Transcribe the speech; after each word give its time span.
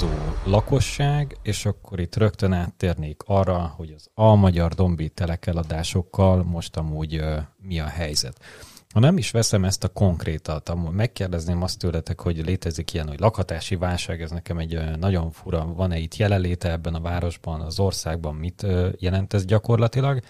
változó 0.00 0.34
lakosság, 0.44 1.36
és 1.42 1.66
akkor 1.66 2.00
itt 2.00 2.16
rögtön 2.16 2.52
áttérnék 2.52 3.22
arra, 3.26 3.72
hogy 3.76 3.92
az 3.96 4.10
almagyar 4.14 4.72
dombi 4.74 5.08
telekeladásokkal 5.08 6.42
most 6.42 6.76
amúgy 6.76 7.22
mi 7.56 7.80
a 7.80 7.86
helyzet. 7.86 8.40
Ha 8.94 9.00
nem 9.00 9.18
is 9.18 9.30
veszem 9.30 9.64
ezt 9.64 9.84
a 9.84 9.88
konkrétat, 9.88 10.68
amúgy 10.68 10.94
megkérdezném 10.94 11.62
azt 11.62 11.78
tőletek, 11.78 12.20
hogy 12.20 12.44
létezik 12.44 12.92
ilyen, 12.92 13.08
hogy 13.08 13.20
lakhatási 13.20 13.76
válság, 13.76 14.22
ez 14.22 14.30
nekem 14.30 14.58
egy 14.58 14.98
nagyon 14.98 15.30
fura, 15.30 15.72
van-e 15.74 15.98
itt 15.98 16.16
jelenléte 16.16 16.70
ebben 16.70 16.94
a 16.94 17.00
városban, 17.00 17.60
az 17.60 17.78
országban, 17.78 18.34
mit 18.34 18.66
jelent 18.98 19.34
ez 19.34 19.44
gyakorlatilag, 19.44 20.20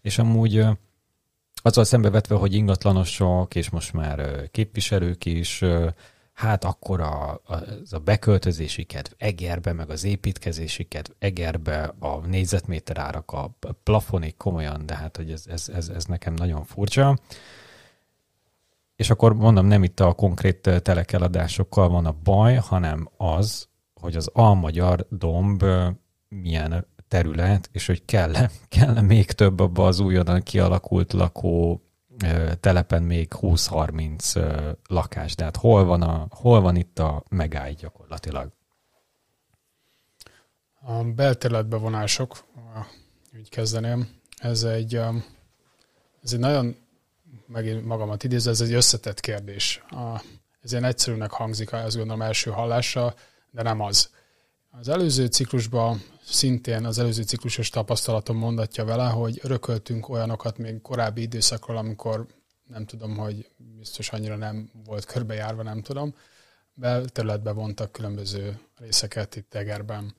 és 0.00 0.18
amúgy 0.18 0.64
azzal 1.62 1.84
szembevetve, 1.84 2.34
hogy 2.34 2.54
ingatlanosok, 2.54 3.54
és 3.54 3.70
most 3.70 3.92
már 3.92 4.48
képviselők 4.50 5.24
is, 5.24 5.64
hát 6.36 6.64
akkor 6.64 7.00
a, 7.00 7.32
a, 7.32 7.54
a 7.90 7.98
beköltözési 7.98 8.84
kedv 8.84 9.12
Egerbe, 9.16 9.72
meg 9.72 9.90
az 9.90 10.04
építkezési 10.04 10.84
kedv 10.84 11.10
Egerbe, 11.18 11.94
a 11.98 12.26
négyzetméter 12.26 12.98
árak 12.98 13.30
a 13.30 13.56
plafonik 13.82 14.36
komolyan, 14.36 14.86
de 14.86 14.96
hát 14.96 15.16
hogy 15.16 15.30
ez, 15.30 15.44
ez, 15.46 15.68
ez, 15.68 15.88
ez 15.88 16.04
nekem 16.04 16.34
nagyon 16.34 16.64
furcsa. 16.64 17.18
És 18.96 19.10
akkor 19.10 19.34
mondom, 19.34 19.66
nem 19.66 19.82
itt 19.82 20.00
a 20.00 20.12
konkrét 20.12 20.70
telekeladásokkal 20.82 21.88
van 21.88 22.06
a 22.06 22.16
baj, 22.22 22.54
hanem 22.54 23.08
az, 23.16 23.68
hogy 24.00 24.16
az 24.16 24.30
almagyar 24.32 25.06
domb 25.10 25.64
milyen 26.28 26.86
terület, 27.08 27.68
és 27.72 27.86
hogy 27.86 28.04
kell 28.04 28.32
kell 28.68 29.00
még 29.00 29.26
több 29.26 29.60
abba 29.60 29.86
az 29.86 30.00
újonnan 30.00 30.42
kialakult 30.42 31.12
lakó 31.12 31.85
telepen 32.60 33.02
még 33.02 33.32
20-30 33.40 34.76
lakás. 34.88 35.34
Tehát 35.34 35.56
hol 35.56 35.84
van, 35.84 36.02
a, 36.02 36.26
hol 36.30 36.60
van 36.60 36.76
itt 36.76 36.98
a 36.98 37.22
megáll 37.28 37.70
gyakorlatilag? 37.70 38.52
A 40.80 41.04
belterületbevonások, 41.04 42.44
úgy 43.38 43.48
kezdeném, 43.48 44.08
ez 44.36 44.62
egy, 44.62 44.94
ez 46.22 46.32
egy 46.32 46.38
nagyon, 46.38 46.76
megint 47.46 47.84
magamat 47.84 48.24
idézve, 48.24 48.50
ez 48.50 48.60
egy 48.60 48.72
összetett 48.72 49.20
kérdés. 49.20 49.84
Ez 50.62 50.72
ilyen 50.72 50.84
egyszerűnek 50.84 51.30
hangzik, 51.30 51.72
azt 51.72 51.96
gondolom 51.96 52.22
első 52.22 52.50
hallásra, 52.50 53.14
de 53.50 53.62
nem 53.62 53.80
az. 53.80 54.10
Az 54.78 54.88
előző 54.88 55.26
ciklusban 55.26 56.02
szintén 56.24 56.84
az 56.84 56.98
előző 56.98 57.22
ciklusos 57.22 57.68
tapasztalatom 57.68 58.36
mondatja 58.36 58.84
vele, 58.84 59.08
hogy 59.08 59.38
örököltünk 59.42 60.08
olyanokat 60.08 60.58
még 60.58 60.80
korábbi 60.80 61.20
időszakról, 61.22 61.76
amikor 61.76 62.26
nem 62.66 62.84
tudom, 62.84 63.16
hogy 63.16 63.50
biztos 63.76 64.08
annyira 64.10 64.36
nem 64.36 64.70
volt 64.84 65.04
körbejárva, 65.04 65.62
nem 65.62 65.82
tudom, 65.82 66.14
belterületbe 66.74 67.50
vontak 67.52 67.92
különböző 67.92 68.60
részeket 68.78 69.36
itt 69.36 69.54
Egerben. 69.54 70.14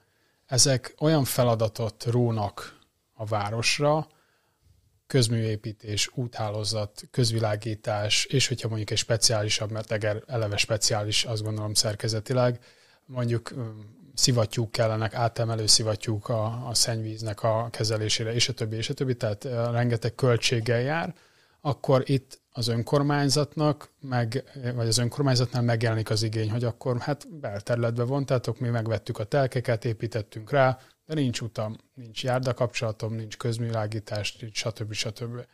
Ezek 0.46 0.96
olyan 1.00 1.24
feladatot 1.24 2.04
rónak 2.04 2.80
a 3.14 3.26
városra, 3.26 4.08
közműépítés, 5.08 6.10
úthálózat, 6.14 7.08
közvilágítás, 7.12 8.26
és 8.26 8.48
hogyha 8.48 8.68
mondjuk 8.68 8.90
egy 8.90 8.98
speciálisabb, 8.98 9.72
mert 9.72 9.92
Eger 9.92 10.24
eleve 10.28 10.58
speciális, 10.58 11.24
azt 11.24 11.44
gondolom 11.44 11.74
szerkezetileg, 11.74 12.60
mondjuk 13.06 13.54
szivattyúk 14.18 14.72
kellenek, 14.72 15.14
átemelő 15.14 15.66
szivattyúk 15.66 16.30
a, 16.30 16.68
a 16.68 16.74
szennyvíznek 16.74 17.44
a 17.44 17.68
kezelésére, 17.72 18.34
és 18.34 18.50
a 18.50 18.54
többi, 18.54 18.76
és 18.76 18.90
a 18.90 18.94
többi, 18.94 19.16
tehát 19.16 19.44
rengeteg 19.72 20.16
költséggel 20.16 20.82
jár, 20.82 21.14
akkor 21.62 22.04
itt 22.06 22.42
az 22.52 22.68
önkormányzatnak, 22.68 23.90
meg, 24.02 24.44
vagy 24.76 24.88
az 24.88 24.98
önkormányzatnál 24.98 25.62
megjelenik 25.62 26.10
az 26.10 26.24
igény, 26.24 26.52
hogy 26.52 26.64
akkor 26.64 27.00
hát 27.00 27.40
belterületbe 27.40 28.04
vontátok, 28.04 28.60
mi 28.60 28.70
megvettük 28.70 29.20
a 29.20 29.24
telkeket, 29.24 29.86
építettünk 29.86 30.52
rá, 30.52 30.78
de 31.06 31.14
nincs 31.14 31.42
utam, 31.42 31.76
nincs 31.94 32.24
járdakapcsolatom, 32.24 33.14
nincs 33.14 33.38
közműlágítás, 33.38 34.36
nincs 34.36 34.58
stb. 34.58 34.94
stb 34.94 35.46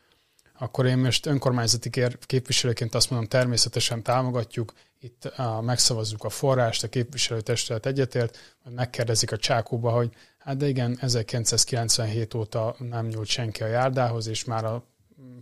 akkor 0.63 0.85
én 0.85 0.97
most 0.97 1.25
önkormányzati 1.25 1.90
képviselőként 2.25 2.96
azt 2.96 3.09
mondom, 3.09 3.28
természetesen 3.28 4.03
támogatjuk, 4.03 4.74
itt 5.00 5.25
a, 5.25 5.62
megszavazzuk 5.62 6.24
a 6.24 6.29
forrást, 6.29 6.84
a 6.84 6.90
képviselőtestület 6.90 7.85
egyetért, 7.85 8.38
majd 8.63 8.75
megkérdezik 8.75 9.31
a 9.31 9.38
csákóba, 9.38 9.91
hogy 9.91 10.09
hát 10.38 10.57
de 10.57 10.68
igen, 10.68 10.97
1997 11.00 12.34
óta 12.34 12.75
nem 12.79 13.07
nyúlt 13.07 13.28
senki 13.28 13.63
a 13.63 13.68
járdához, 13.68 14.28
és 14.28 14.44
már 14.44 14.66
a 14.66 14.84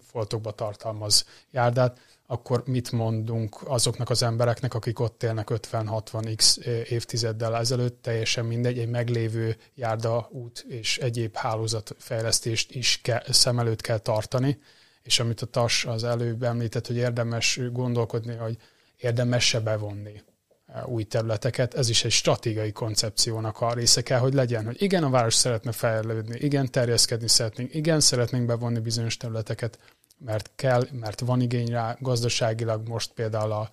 foltokba 0.01 0.51
tartalmaz 0.51 1.25
járdát, 1.51 1.99
akkor 2.27 2.63
mit 2.65 2.91
mondunk 2.91 3.57
azoknak 3.65 4.09
az 4.09 4.23
embereknek, 4.23 4.73
akik 4.73 4.99
ott 4.99 5.23
élnek 5.23 5.47
50-60x 5.51 6.57
évtizeddel 6.85 7.55
ezelőtt, 7.55 8.01
teljesen 8.01 8.45
mindegy, 8.45 8.79
egy 8.79 8.89
meglévő 8.89 9.57
járdaút 9.75 10.65
és 10.67 10.97
egyéb 10.97 11.35
hálózatfejlesztést 11.35 12.71
is 12.71 12.99
ke, 13.03 13.23
szem 13.29 13.59
előtt 13.59 13.81
kell 13.81 13.97
tartani, 13.97 14.59
és 15.03 15.19
amit 15.19 15.41
a 15.41 15.45
TAS 15.45 15.85
az 15.85 16.03
előbb 16.03 16.43
említett, 16.43 16.87
hogy 16.87 16.95
érdemes 16.95 17.59
gondolkodni, 17.71 18.35
hogy 18.35 18.57
érdemes-e 18.97 19.59
bevonni 19.59 20.23
e, 20.67 20.85
új 20.85 21.03
területeket, 21.03 21.73
ez 21.73 21.89
is 21.89 22.03
egy 22.03 22.11
stratégiai 22.11 22.71
koncepciónak 22.71 23.61
a 23.61 23.73
része 23.73 24.01
kell, 24.01 24.19
hogy 24.19 24.33
legyen, 24.33 24.65
hogy 24.65 24.81
igen, 24.81 25.03
a 25.03 25.09
város 25.09 25.35
szeretne 25.35 25.71
fejlődni, 25.71 26.39
igen, 26.39 26.71
terjeszkedni 26.71 27.27
szeretnénk, 27.27 27.73
igen, 27.73 27.99
szeretnénk 27.99 28.45
bevonni 28.45 28.79
bizonyos 28.79 29.17
területeket, 29.17 29.79
mert 30.17 30.51
kell, 30.55 30.87
mert 30.91 31.19
van 31.19 31.41
igény 31.41 31.67
rá, 31.67 31.97
gazdaságilag 31.99 32.87
most 32.87 33.11
például 33.11 33.51
a, 33.51 33.69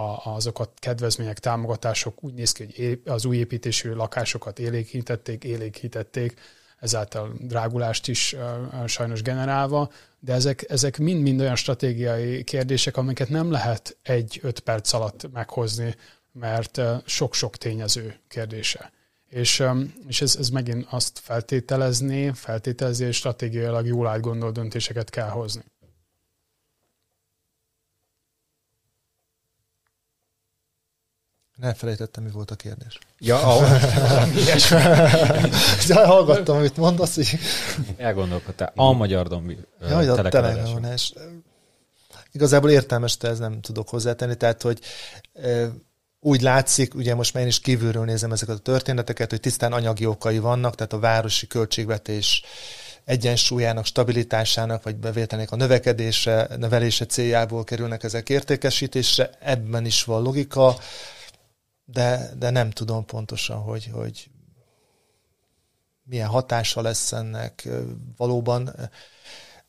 a, 0.00 0.34
azok 0.34 0.58
a 0.58 0.72
kedvezmények, 0.74 1.38
támogatások 1.38 2.24
úgy 2.24 2.34
néz 2.34 2.52
ki, 2.52 2.64
hogy 2.76 3.02
az 3.04 3.24
új 3.24 3.36
építésű 3.36 3.92
lakásokat 3.92 4.58
élékítették, 4.58 5.44
élékítették, 5.44 6.40
ezáltal 6.80 7.32
drágulást 7.40 8.08
is 8.08 8.36
sajnos 8.86 9.22
generálva, 9.22 9.90
de 10.20 10.32
ezek, 10.32 10.64
ezek 10.68 10.98
mind-mind 10.98 11.40
olyan 11.40 11.56
stratégiai 11.56 12.44
kérdések, 12.44 12.96
amiket 12.96 13.28
nem 13.28 13.50
lehet 13.50 13.96
egy-öt 14.02 14.60
perc 14.60 14.92
alatt 14.92 15.32
meghozni, 15.32 15.94
mert 16.32 16.80
sok-sok 17.04 17.56
tényező 17.56 18.14
kérdése. 18.28 18.92
És, 19.28 19.64
és 20.06 20.20
ez, 20.20 20.36
ez 20.38 20.48
megint 20.48 20.86
azt 20.90 21.18
feltételezni, 21.18 22.32
feltételezni, 22.32 23.06
és 23.06 23.16
stratégiailag 23.16 23.86
jól 23.86 24.06
átgondolt 24.06 24.54
döntéseket 24.54 25.10
kell 25.10 25.28
hozni. 25.28 25.62
Elfelejtettem, 31.60 32.24
mi 32.24 32.30
volt 32.30 32.50
a 32.50 32.54
kérdés. 32.54 32.98
Ja, 33.18 33.42
ahol... 33.48 33.66
ja, 35.88 36.06
hallgattam, 36.06 36.56
amit 36.56 36.76
mondasz. 36.76 37.16
Így. 37.16 37.38
Elgondolkodtál. 37.96 38.72
A 38.74 38.92
magyar 38.92 39.28
dombi 39.28 39.58
ja, 39.80 39.96
a 39.96 40.28
telefonás. 40.28 41.12
Igazából 42.32 42.70
értelmes, 42.70 43.16
de 43.16 43.28
ez 43.28 43.38
nem 43.38 43.60
tudok 43.60 43.88
hozzátenni. 43.88 44.36
Tehát, 44.36 44.62
hogy 44.62 44.80
úgy 46.20 46.40
látszik, 46.40 46.94
ugye 46.94 47.14
most 47.14 47.34
már 47.34 47.42
én 47.42 47.48
is 47.48 47.60
kívülről 47.60 48.04
nézem 48.04 48.32
ezeket 48.32 48.56
a 48.56 48.58
történeteket, 48.58 49.30
hogy 49.30 49.40
tisztán 49.40 49.72
anyagi 49.72 50.06
okai 50.06 50.38
vannak, 50.38 50.74
tehát 50.74 50.92
a 50.92 50.98
városi 50.98 51.46
költségvetés 51.46 52.42
egyensúlyának, 53.04 53.84
stabilitásának, 53.84 54.82
vagy 54.82 54.96
bevételnek 54.96 55.50
a 55.52 55.56
növekedése, 55.56 56.48
növelése 56.56 57.06
céljából 57.06 57.64
kerülnek 57.64 58.02
ezek 58.02 58.28
értékesítésre. 58.28 59.30
Ebben 59.40 59.84
is 59.84 60.04
van 60.04 60.22
logika 60.22 60.76
de, 61.92 62.30
de 62.38 62.50
nem 62.50 62.70
tudom 62.70 63.04
pontosan, 63.04 63.58
hogy, 63.58 63.90
hogy 63.92 64.30
milyen 66.02 66.28
hatása 66.28 66.80
lesz 66.80 67.12
ennek. 67.12 67.68
Valóban 68.16 68.70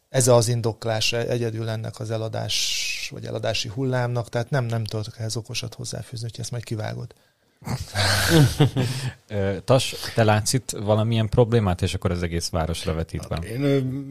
ez 0.09 0.27
az 0.27 0.47
indoklás 0.47 1.13
egyedül 1.13 1.69
ennek 1.69 1.99
az 1.99 2.11
eladás, 2.11 3.07
vagy 3.11 3.25
eladási 3.25 3.67
hullámnak, 3.67 4.29
tehát 4.29 4.49
nem, 4.49 4.65
nem 4.65 4.83
tudok 4.83 5.19
ehhez 5.19 5.35
okosat 5.35 5.73
hozzáfűzni, 5.73 6.27
hogy 6.29 6.39
ezt 6.39 6.51
majd 6.51 6.63
kivágod. 6.63 7.13
Tas, 9.65 9.95
te 10.15 10.23
látsz 10.23 10.53
itt 10.53 10.71
valamilyen 10.71 11.29
problémát, 11.29 11.81
és 11.81 11.93
akkor 11.93 12.11
az 12.11 12.23
egész 12.23 12.49
városra 12.49 12.93
vetítve? 12.93 13.35
Hát 13.35 13.43
én 13.43 13.59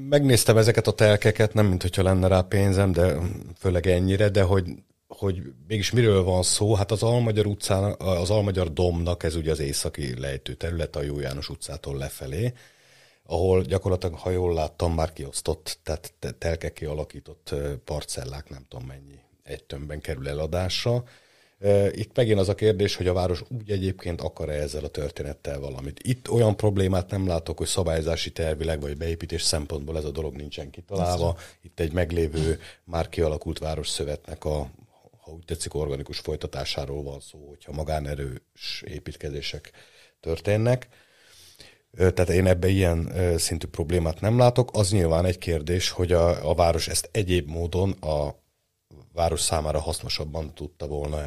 megnéztem 0.09 0.57
ezeket 0.57 0.87
a 0.87 0.93
telkeket, 0.93 1.55
nem 1.55 1.67
mint 1.67 1.83
hogyha 1.83 2.03
lenne 2.03 2.27
rá 2.27 2.41
pénzem, 2.41 2.93
de 2.93 3.15
főleg 3.59 3.87
ennyire, 3.87 4.29
de 4.29 4.43
hogy 4.43 4.65
hogy 5.09 5.43
mégis 5.67 5.91
miről 5.91 6.23
van 6.23 6.43
szó, 6.43 6.75
hát 6.75 6.91
az 6.91 7.03
Almagyar 7.03 7.47
utcán, 7.47 7.95
az 7.99 8.31
Almagyar 8.31 8.73
domnak 8.73 9.23
ez 9.23 9.35
ugye 9.35 9.51
az 9.51 9.59
északi 9.59 10.21
lejtő 10.21 10.55
terület 10.55 10.97
a 10.97 11.03
Jó 11.03 11.21
János 11.21 11.49
utcától 11.49 11.97
lefelé, 11.97 12.53
ahol 13.23 13.63
gyakorlatilag, 13.63 14.15
ha 14.15 14.31
jól 14.31 14.55
láttam, 14.55 14.95
már 14.95 15.13
kiosztott, 15.13 15.79
tehát 15.83 16.15
telke 16.39 16.73
kialakított 16.73 17.55
parcellák, 17.85 18.51
nem 18.51 18.65
tudom 18.69 18.87
mennyi, 18.87 19.19
egy 19.43 19.65
tömbben 19.65 20.01
kerül 20.01 20.29
eladásra. 20.29 21.05
Itt 21.91 22.17
megint 22.17 22.39
az 22.39 22.49
a 22.49 22.55
kérdés, 22.55 22.97
hogy 22.97 23.07
a 23.07 23.13
város 23.13 23.43
úgy 23.49 23.71
egyébként 23.71 24.21
akar-e 24.21 24.53
ezzel 24.53 24.85
a 24.85 24.89
történettel 24.89 25.61
valamit. 25.61 26.01
Itt 26.03 26.31
olyan 26.31 26.57
problémát 26.57 27.11
nem 27.11 27.27
látok, 27.27 27.59
hogy 27.59 27.67
szabályzási 27.67 28.33
tervileg 28.33 28.81
vagy 28.81 28.97
beépítés 28.97 29.43
szempontból 29.43 29.97
ez 29.97 30.05
a 30.05 30.11
dolog 30.11 30.35
nincsen 30.35 30.71
kitalálva. 30.71 31.37
Itt 31.63 31.81
egy 31.81 31.93
meglévő, 31.93 32.61
már 32.85 33.09
kialakult 33.09 33.59
városszövetnek 33.59 34.45
a 34.45 34.71
ha 35.29 35.35
úgy 35.35 35.45
tetszik, 35.45 35.75
organikus 35.75 36.19
folytatásáról 36.19 37.03
van 37.03 37.21
szó, 37.21 37.49
hogyha 37.49 37.73
magánerős 37.73 38.83
építkezések 38.87 39.73
történnek. 40.21 40.89
Tehát 41.97 42.29
én 42.29 42.47
ebbe 42.47 42.69
ilyen 42.69 43.13
szintű 43.39 43.67
problémát 43.67 44.21
nem 44.21 44.39
látok. 44.39 44.71
Az 44.73 44.91
nyilván 44.91 45.25
egy 45.25 45.39
kérdés, 45.39 45.91
hogy 45.91 46.13
a, 46.13 46.51
a 46.51 46.55
város 46.55 46.89
ezt 46.89 47.09
egyéb 47.13 47.49
módon 47.49 47.91
a 47.91 48.35
város 49.13 49.41
számára 49.41 49.81
hasznosabban 49.81 50.55
tudta 50.55 50.87
volna 50.87 51.23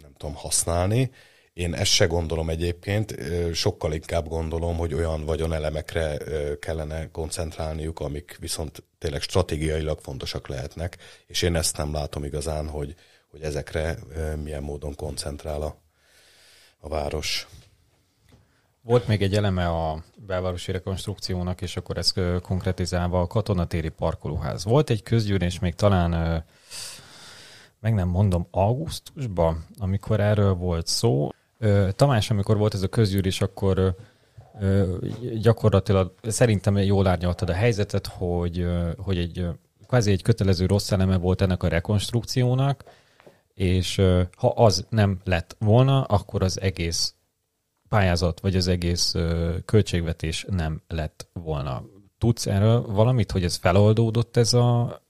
nem 0.00 0.12
tudom, 0.16 0.34
használni. 0.34 1.10
Én 1.56 1.74
ezt 1.74 1.90
se 1.90 2.06
gondolom 2.06 2.50
egyébként, 2.50 3.14
sokkal 3.52 3.92
inkább 3.92 4.28
gondolom, 4.28 4.76
hogy 4.76 4.94
olyan 4.94 5.24
vagyonelemekre 5.24 6.16
kellene 6.60 7.10
koncentrálniuk, 7.10 8.00
amik 8.00 8.36
viszont 8.40 8.82
tényleg 8.98 9.20
stratégiailag 9.20 9.98
fontosak 10.00 10.48
lehetnek, 10.48 10.96
és 11.26 11.42
én 11.42 11.56
ezt 11.56 11.76
nem 11.76 11.92
látom 11.92 12.24
igazán, 12.24 12.68
hogy, 12.68 12.94
hogy 13.30 13.42
ezekre 13.42 13.98
milyen 14.42 14.62
módon 14.62 14.94
koncentrál 14.94 15.62
a, 15.62 15.76
a 16.78 16.88
város. 16.88 17.48
Volt 18.82 19.06
még 19.06 19.22
egy 19.22 19.34
eleme 19.34 19.68
a 19.68 20.04
belvárosi 20.26 20.72
rekonstrukciónak, 20.72 21.60
és 21.62 21.76
akkor 21.76 21.96
ez 21.98 22.12
konkretizálva 22.42 23.20
a 23.20 23.26
katonatéri 23.26 23.88
parkolóház. 23.88 24.64
Volt 24.64 24.90
egy 24.90 25.02
közgyűlés 25.02 25.58
még 25.58 25.74
talán, 25.74 26.44
meg 27.80 27.94
nem 27.94 28.08
mondom, 28.08 28.46
augusztusban, 28.50 29.66
amikor 29.78 30.20
erről 30.20 30.54
volt 30.54 30.86
szó. 30.86 31.30
Tamás, 31.90 32.30
amikor 32.30 32.56
volt 32.56 32.74
ez 32.74 32.82
a 32.82 32.88
közgyűlés, 32.88 33.40
akkor 33.40 33.96
gyakorlatilag 35.40 36.14
szerintem 36.22 36.76
jól 36.76 37.06
árnyaltad 37.06 37.48
a 37.48 37.52
helyzetet, 37.52 38.06
hogy, 38.06 38.66
hogy 38.98 39.18
egy 39.18 39.46
kvázi 39.86 40.10
egy 40.10 40.22
kötelező 40.22 40.66
rossz 40.66 40.90
eleme 40.92 41.16
volt 41.16 41.40
ennek 41.40 41.62
a 41.62 41.68
rekonstrukciónak, 41.68 42.84
és 43.54 44.02
ha 44.36 44.48
az 44.48 44.86
nem 44.88 45.20
lett 45.24 45.56
volna, 45.58 46.02
akkor 46.02 46.42
az 46.42 46.60
egész 46.60 47.14
pályázat, 47.88 48.40
vagy 48.40 48.56
az 48.56 48.68
egész 48.68 49.14
költségvetés 49.64 50.46
nem 50.50 50.82
lett 50.88 51.28
volna. 51.32 51.84
Tudsz 52.18 52.46
erről 52.46 52.82
valamit, 52.82 53.30
hogy 53.30 53.44
ez 53.44 53.56
feloldódott 53.56 54.36
ez 54.36 54.52
a, 54.52 55.00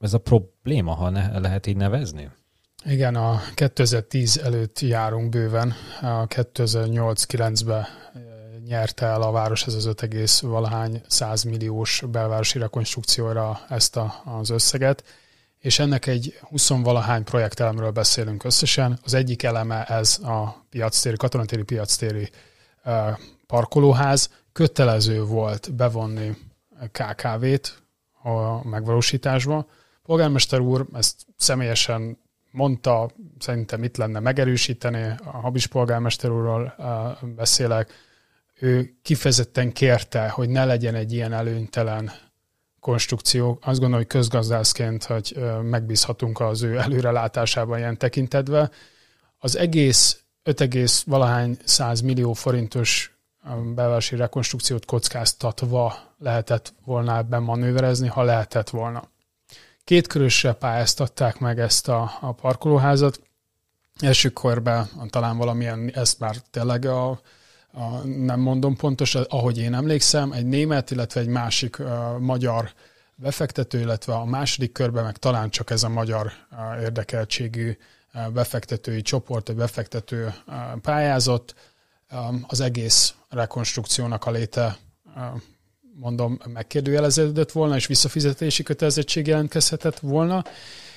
ez 0.00 0.14
a 0.14 0.18
probléma, 0.18 0.94
ha 0.94 1.10
ne, 1.10 1.38
lehet 1.38 1.66
így 1.66 1.76
nevezni? 1.76 2.30
Igen, 2.84 3.14
a 3.14 3.40
2010 3.54 4.36
előtt 4.36 4.80
járunk 4.80 5.28
bőven. 5.28 5.74
A 6.00 6.26
2008-9-ben 6.26 7.86
nyerte 8.66 9.06
el 9.06 9.22
a 9.22 9.30
város 9.30 9.66
ez 9.66 9.74
az 9.74 9.86
5, 9.86 10.40
valahány 10.40 11.02
100 11.06 11.42
milliós 11.42 12.02
belvárosi 12.10 12.58
rekonstrukcióra 12.58 13.60
ezt 13.68 13.96
a, 13.96 14.22
az 14.24 14.50
összeget, 14.50 15.04
és 15.58 15.78
ennek 15.78 16.06
egy 16.06 16.38
20-valahány 16.50 17.22
projektelemről 17.24 17.90
beszélünk 17.90 18.44
összesen. 18.44 18.98
Az 19.04 19.14
egyik 19.14 19.42
eleme 19.42 19.84
ez 19.84 20.18
a 20.18 20.66
piactéri, 20.70 21.16
katonatéri 21.16 21.62
piactéri 21.62 22.30
parkolóház. 23.46 24.30
Kötelező 24.52 25.22
volt 25.24 25.74
bevonni 25.74 26.36
KKV-t 26.92 27.82
a 28.22 28.68
megvalósításba. 28.68 29.66
Polgármester 30.02 30.60
úr 30.60 30.86
ezt 30.92 31.26
személyesen 31.36 32.18
mondta, 32.50 33.10
szerintem 33.38 33.82
itt 33.82 33.96
lenne 33.96 34.20
megerősíteni, 34.20 35.14
a 35.24 35.30
Habis 35.30 35.66
polgármester 35.66 36.30
úrral 36.30 36.74
beszélek, 37.36 37.92
ő 38.60 38.96
kifejezetten 39.02 39.72
kérte, 39.72 40.28
hogy 40.28 40.48
ne 40.48 40.64
legyen 40.64 40.94
egy 40.94 41.12
ilyen 41.12 41.32
előnytelen 41.32 42.12
konstrukció. 42.80 43.48
Azt 43.50 43.78
gondolom, 43.78 43.96
hogy 43.96 44.06
közgazdászként, 44.06 45.04
hogy 45.04 45.36
megbízhatunk 45.62 46.40
az 46.40 46.62
ő 46.62 46.78
előrelátásában 46.78 47.78
ilyen 47.78 47.98
tekintetve. 47.98 48.70
Az 49.38 49.56
egész 49.56 50.22
5, 50.42 51.02
valahány 51.06 51.56
100 51.64 52.00
millió 52.00 52.32
forintos 52.32 53.18
belvárosi 53.74 54.16
rekonstrukciót 54.16 54.84
kockáztatva 54.84 55.94
lehetett 56.18 56.74
volna 56.84 57.16
ebben 57.16 57.42
manőverezni, 57.42 58.08
ha 58.08 58.22
lehetett 58.22 58.70
volna. 58.70 59.08
Két 59.88 60.06
körösre 60.06 60.52
pályáztatták 60.52 61.38
meg 61.38 61.58
ezt 61.58 61.88
a, 61.88 62.18
a 62.20 62.32
parkolóházat. 62.32 63.20
Első 64.00 64.28
körben 64.28 64.88
talán 65.10 65.36
valamilyen, 65.36 65.90
ezt 65.94 66.18
már 66.18 66.36
tényleg 66.50 66.84
a, 66.84 67.10
a, 67.72 68.06
nem 68.06 68.40
mondom 68.40 68.76
pontos, 68.76 69.14
ahogy 69.14 69.58
én 69.58 69.74
emlékszem, 69.74 70.32
egy 70.32 70.46
német, 70.46 70.90
illetve 70.90 71.20
egy 71.20 71.26
másik 71.26 71.80
a, 71.80 72.16
magyar 72.18 72.72
befektető, 73.14 73.80
illetve 73.80 74.14
a 74.14 74.24
második 74.24 74.72
körben 74.72 75.04
meg 75.04 75.16
talán 75.16 75.50
csak 75.50 75.70
ez 75.70 75.82
a 75.82 75.88
magyar 75.88 76.32
a, 76.50 76.80
érdekeltségű 76.80 77.76
a, 78.12 78.18
befektetői 78.18 79.02
csoport, 79.02 79.46
vagy 79.46 79.56
befektető 79.56 80.34
a, 80.46 80.52
pályázott. 80.80 81.54
Az 82.46 82.60
egész 82.60 83.14
rekonstrukciónak 83.28 84.26
a 84.26 84.30
léte 84.30 84.78
mondom, 86.00 86.38
megkérdőjeleződött 86.52 87.52
volna, 87.52 87.76
és 87.76 87.86
visszafizetési 87.86 88.62
kötelezettség 88.62 89.26
jelentkezhetett 89.26 89.98
volna, 89.98 90.44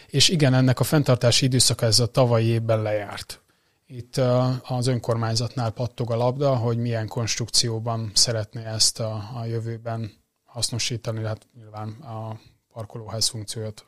és 0.07 0.29
igen, 0.29 0.53
ennek 0.53 0.79
a 0.79 0.83
fenntartási 0.83 1.45
időszaka 1.45 1.85
ez 1.85 1.99
a 1.99 2.05
tavalyi 2.05 2.45
évben 2.45 2.81
lejárt. 2.81 3.41
Itt 3.87 4.17
az 4.63 4.87
önkormányzatnál 4.87 5.71
pattog 5.71 6.11
a 6.11 6.15
labda, 6.15 6.55
hogy 6.55 6.77
milyen 6.77 7.07
konstrukcióban 7.07 8.11
szeretné 8.13 8.65
ezt 8.65 8.99
a, 8.99 9.29
a 9.35 9.45
jövőben 9.45 10.11
hasznosítani, 10.45 11.25
hát 11.25 11.47
nyilván 11.57 11.89
a 11.89 12.39
parkolóház 12.73 13.27
funkciót 13.27 13.85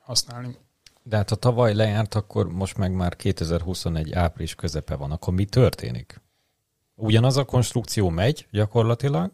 használni. 0.00 0.56
De 1.02 1.16
hát 1.16 1.28
ha 1.28 1.36
tavaly 1.36 1.74
lejárt, 1.74 2.14
akkor 2.14 2.52
most 2.52 2.76
meg 2.76 2.92
már 2.92 3.16
2021 3.16 4.12
április 4.12 4.54
közepe 4.54 4.94
van, 4.94 5.10
akkor 5.10 5.34
mi 5.34 5.44
történik? 5.44 6.22
Ugyanaz 6.94 7.36
a 7.36 7.44
konstrukció 7.44 8.08
megy 8.08 8.46
gyakorlatilag, 8.50 9.32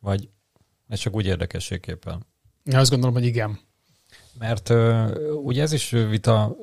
vagy 0.00 0.28
ez 0.88 0.98
csak 0.98 1.14
úgy 1.14 1.26
érdekességképpen? 1.26 2.26
Én 2.64 2.76
azt 2.76 2.90
gondolom, 2.90 3.14
hogy 3.14 3.24
igen. 3.24 3.58
Mert 4.38 4.72
ugye 5.42 5.62
ez 5.62 5.72
is 5.72 5.90
vita 5.90 6.56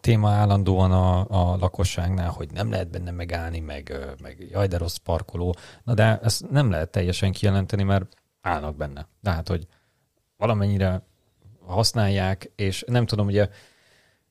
téma 0.00 0.30
állandóan 0.30 0.92
a, 0.92 1.26
a 1.28 1.56
lakosságnál, 1.56 2.30
hogy 2.30 2.50
nem 2.52 2.70
lehet 2.70 2.90
benne 2.90 3.10
megállni, 3.10 3.60
meg, 3.60 4.14
meg 4.22 4.46
jaj, 4.50 4.66
de 4.66 4.78
rossz 4.78 4.96
parkoló. 4.96 5.54
Na 5.84 5.94
de 5.94 6.18
ezt 6.22 6.50
nem 6.50 6.70
lehet 6.70 6.90
teljesen 6.90 7.32
kijelenteni, 7.32 7.82
mert 7.82 8.16
állnak 8.40 8.76
benne. 8.76 9.08
De 9.20 9.30
hát, 9.30 9.48
hogy 9.48 9.66
valamennyire 10.36 11.02
használják, 11.66 12.50
és 12.56 12.84
nem 12.86 13.06
tudom, 13.06 13.26
ugye 13.26 13.48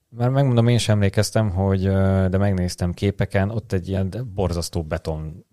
már 0.10 0.30
megmondom, 0.30 0.68
én 0.68 0.78
sem 0.78 0.96
emlékeztem, 0.96 1.50
hogy, 1.50 1.82
de 2.30 2.38
megnéztem 2.38 2.94
képeken, 2.94 3.50
ott 3.50 3.72
egy 3.72 3.88
ilyen 3.88 4.32
borzasztó 4.34 4.84
beton 4.84 5.46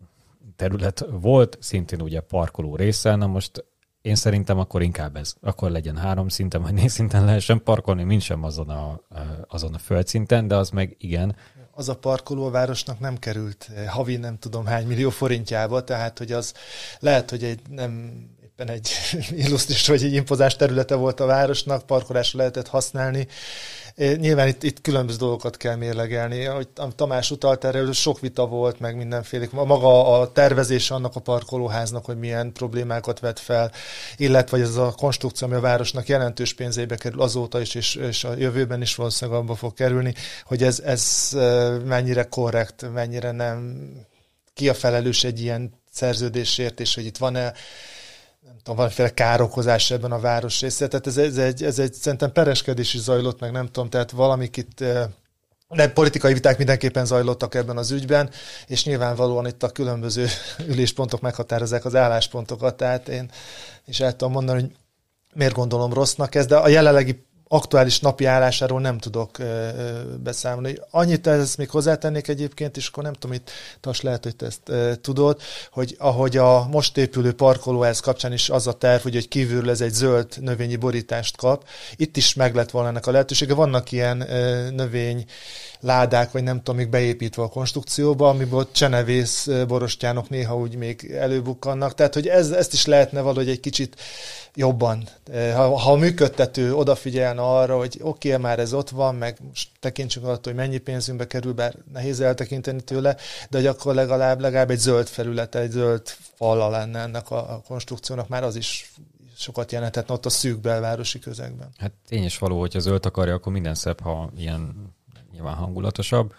terület 0.60 1.04
volt, 1.10 1.56
szintén 1.60 2.00
ugye 2.00 2.20
parkoló 2.20 2.76
része, 2.76 3.14
na 3.14 3.26
most 3.26 3.64
én 4.02 4.14
szerintem 4.14 4.58
akkor 4.58 4.82
inkább 4.82 5.16
ez. 5.16 5.34
Akkor 5.40 5.70
legyen 5.70 5.96
három 5.96 6.28
szinten, 6.28 6.62
vagy 6.62 6.74
négy 6.74 6.88
szinten 6.88 7.24
lehessen 7.24 7.62
parkolni, 7.62 8.02
mint 8.02 8.22
sem 8.22 8.44
azon 8.44 8.68
a, 8.68 9.00
azon 9.48 9.74
a 9.74 9.78
földszinten, 9.78 10.48
de 10.48 10.56
az 10.56 10.70
meg 10.70 10.96
igen. 10.98 11.36
Az 11.70 11.88
a 11.88 11.96
parkoló 11.96 12.46
a 12.46 12.50
városnak 12.50 12.98
nem 12.98 13.18
került 13.18 13.70
eh, 13.74 13.86
havi 13.86 14.16
nem 14.16 14.38
tudom 14.38 14.64
hány 14.64 14.86
millió 14.86 15.10
forintjába, 15.10 15.84
tehát 15.84 16.18
hogy 16.18 16.32
az 16.32 16.54
lehet, 16.98 17.30
hogy 17.30 17.44
egy 17.44 17.60
nem 17.68 18.22
éppen 18.60 18.74
egy 18.74 18.90
illusztris 19.44 19.88
vagy 19.88 20.02
egy 20.02 20.14
impozás 20.14 20.56
területe 20.56 20.94
volt 20.94 21.20
a 21.20 21.26
városnak, 21.26 21.86
parkolásra 21.86 22.38
lehetett 22.38 22.68
használni, 22.68 23.26
Nyilván 24.16 24.48
itt, 24.48 24.62
itt 24.62 24.80
különböző 24.80 25.18
dolgokat 25.18 25.56
kell 25.56 25.76
mérlegelni. 25.76 26.46
Ahogy 26.46 26.68
Tamás 26.96 27.30
utalt 27.30 27.64
erre, 27.64 27.92
sok 27.92 28.20
vita 28.20 28.46
volt, 28.46 28.80
meg 28.80 28.96
mindenféle. 28.96 29.48
Maga 29.50 30.20
a 30.20 30.32
tervezés 30.32 30.90
annak 30.90 31.16
a 31.16 31.20
parkolóháznak, 31.20 32.04
hogy 32.04 32.18
milyen 32.18 32.52
problémákat 32.52 33.20
vet 33.20 33.38
fel, 33.38 33.72
illetve 34.16 34.58
ez 34.58 34.76
a 34.76 34.94
konstrukció, 34.96 35.46
ami 35.46 35.56
a 35.56 35.60
városnak 35.60 36.08
jelentős 36.08 36.54
pénzébe 36.54 36.96
kerül 36.96 37.22
azóta 37.22 37.60
is, 37.60 37.74
és, 37.74 37.94
és 37.94 38.24
a 38.24 38.36
jövőben 38.36 38.82
is 38.82 38.94
valószínűleg 38.94 39.40
abba 39.40 39.54
fog 39.54 39.74
kerülni, 39.74 40.14
hogy 40.44 40.62
ez, 40.62 40.80
ez 40.84 41.28
mennyire 41.84 42.22
korrekt, 42.22 42.92
mennyire 42.92 43.30
nem 43.30 43.90
ki 44.54 44.68
a 44.68 44.74
felelős 44.74 45.24
egy 45.24 45.40
ilyen 45.40 45.80
szerződésért, 45.92 46.80
és 46.80 46.94
hogy 46.94 47.04
itt 47.04 47.16
van-e 47.16 47.52
tudom, 48.62 48.76
valamiféle 48.76 49.14
károkozás 49.14 49.90
ebben 49.90 50.12
a 50.12 50.20
városrészre. 50.20 50.86
Tehát 50.86 51.06
ez, 51.06 51.16
ez, 51.16 51.36
egy, 51.36 51.62
ez 51.62 51.78
egy 51.78 51.94
szerintem 51.94 52.32
pereskedés 52.32 52.94
is 52.94 53.00
zajlott, 53.00 53.40
meg 53.40 53.52
nem 53.52 53.66
tudom, 53.66 53.88
tehát 53.88 54.10
valamik 54.10 54.56
itt 54.56 54.84
de 55.74 55.88
politikai 55.88 56.32
viták 56.32 56.56
mindenképpen 56.56 57.06
zajlottak 57.06 57.54
ebben 57.54 57.76
az 57.76 57.90
ügyben, 57.90 58.30
és 58.66 58.84
nyilvánvalóan 58.84 59.46
itt 59.46 59.62
a 59.62 59.70
különböző 59.70 60.26
üléspontok 60.72 61.20
meghatározzák 61.20 61.84
az 61.84 61.94
álláspontokat, 61.94 62.76
tehát 62.76 63.08
én 63.08 63.30
is 63.86 64.00
el 64.00 64.16
tudom 64.16 64.32
mondani, 64.32 64.60
hogy 64.60 64.70
miért 65.34 65.54
gondolom 65.54 65.92
rossznak 65.92 66.34
ez, 66.34 66.46
de 66.46 66.56
a 66.56 66.68
jelenlegi 66.68 67.24
aktuális 67.52 68.00
napi 68.00 68.24
állásáról 68.24 68.80
nem 68.80 68.98
tudok 68.98 69.38
beszámolni. 70.22 70.78
Annyit 70.90 71.26
ezt 71.26 71.56
még 71.56 71.70
hozzátennék 71.70 72.28
egyébként, 72.28 72.76
és 72.76 72.86
akkor 72.88 73.02
nem 73.02 73.12
tudom, 73.12 73.36
itt 73.36 73.50
tas 73.80 74.00
lehet, 74.00 74.24
hogy 74.24 74.36
te 74.36 74.46
ezt 74.46 74.72
tudod, 75.00 75.40
hogy 75.70 75.96
ahogy 75.98 76.36
a 76.36 76.66
most 76.70 76.96
épülő 76.96 77.32
parkolóház 77.32 78.00
kapcsán 78.00 78.32
is 78.32 78.50
az 78.50 78.66
a 78.66 78.72
terv, 78.72 79.02
hogy, 79.02 79.14
hogy 79.14 79.28
kívülről 79.28 79.70
ez 79.70 79.80
egy 79.80 79.92
zöld 79.92 80.26
növényi 80.40 80.76
borítást 80.76 81.36
kap, 81.36 81.64
itt 81.96 82.16
is 82.16 82.34
meg 82.34 82.54
lett 82.54 82.70
volna 82.70 82.88
ennek 82.88 83.06
a 83.06 83.10
lehetősége. 83.10 83.54
Vannak 83.54 83.92
ilyen 83.92 84.16
növény 84.74 85.24
ládák, 85.80 86.30
vagy 86.30 86.42
nem 86.42 86.56
tudom, 86.56 86.76
még 86.76 86.88
beépítve 86.88 87.42
a 87.42 87.48
konstrukcióba, 87.48 88.28
amiből 88.28 88.70
csenevész 88.72 89.48
borostyánok 89.68 90.28
néha 90.28 90.56
úgy 90.56 90.74
még 90.74 91.10
előbukkannak. 91.18 91.94
Tehát, 91.94 92.14
hogy 92.14 92.26
ez, 92.26 92.50
ezt 92.50 92.72
is 92.72 92.86
lehetne 92.86 93.20
valahogy 93.20 93.48
egy 93.48 93.60
kicsit 93.60 93.96
jobban. 94.54 95.08
Ha, 95.32 95.76
ha 95.76 95.92
a 95.92 95.96
működtető 95.96 96.74
odafigyelne 96.74 97.42
arra, 97.42 97.76
hogy 97.76 97.98
oké, 98.02 98.28
okay, 98.28 98.42
már 98.42 98.58
ez 98.58 98.72
ott 98.72 98.90
van, 98.90 99.14
meg 99.14 99.38
most 99.46 99.68
tekintsünk 99.80 100.26
attól, 100.26 100.52
hogy 100.52 100.62
mennyi 100.62 100.78
pénzünkbe 100.78 101.26
kerül, 101.26 101.52
bár 101.52 101.74
nehéz 101.92 102.20
eltekinteni 102.20 102.80
tőle, 102.80 103.16
de 103.50 103.56
hogy 103.58 103.66
akkor 103.66 103.94
legalább, 103.94 104.40
legalább 104.40 104.70
egy 104.70 104.78
zöld 104.78 105.06
felület, 105.06 105.54
egy 105.54 105.70
zöld 105.70 106.02
falla 106.36 106.68
lenne 106.68 106.98
ennek 106.98 107.30
a, 107.30 107.36
a 107.36 107.62
konstrukciónak, 107.66 108.28
már 108.28 108.42
az 108.42 108.56
is 108.56 108.92
sokat 109.36 109.72
jelentett 109.72 110.10
ott 110.10 110.26
a 110.26 110.30
szűk 110.30 110.60
belvárosi 110.60 111.18
közegben. 111.18 111.68
Hát 111.76 111.92
tény 112.08 112.24
is 112.24 112.38
való, 112.38 112.58
hogy 112.58 112.76
a 112.76 112.80
zöld 112.80 113.06
akarja, 113.06 113.34
akkor 113.34 113.52
minden 113.52 113.74
szebb, 113.74 114.00
ha 114.00 114.30
ilyen 114.36 114.92
nyilván 115.32 115.54
hangulatosabb. 115.54 116.34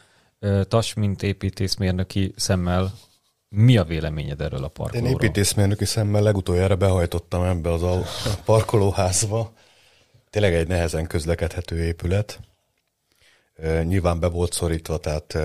Tas, 0.68 0.94
mint 0.94 1.24
építészmérnöki 1.24 2.34
szemmel, 2.36 2.94
mi 3.50 3.78
a 3.78 3.84
véleményed 3.84 4.42
erről 4.42 4.64
a 4.64 4.68
parkolóról? 4.68 5.10
Én 5.10 5.16
építészmérnöki 5.16 5.86
szemmel 5.86 6.22
legutoljára 6.22 6.76
behajtottam 6.76 7.44
ebbe 7.44 7.72
az 7.72 7.84
a 7.84 8.02
parkolóházba. 8.46 9.54
Tényleg 10.30 10.54
egy 10.54 10.68
nehezen 10.68 11.08
közlekedhető 11.08 11.84
épület. 11.84 12.40
Nyilván 13.84 14.20
be 14.20 14.28
volt 14.28 14.54
szorítva, 14.54 14.98
tehát 14.98 15.38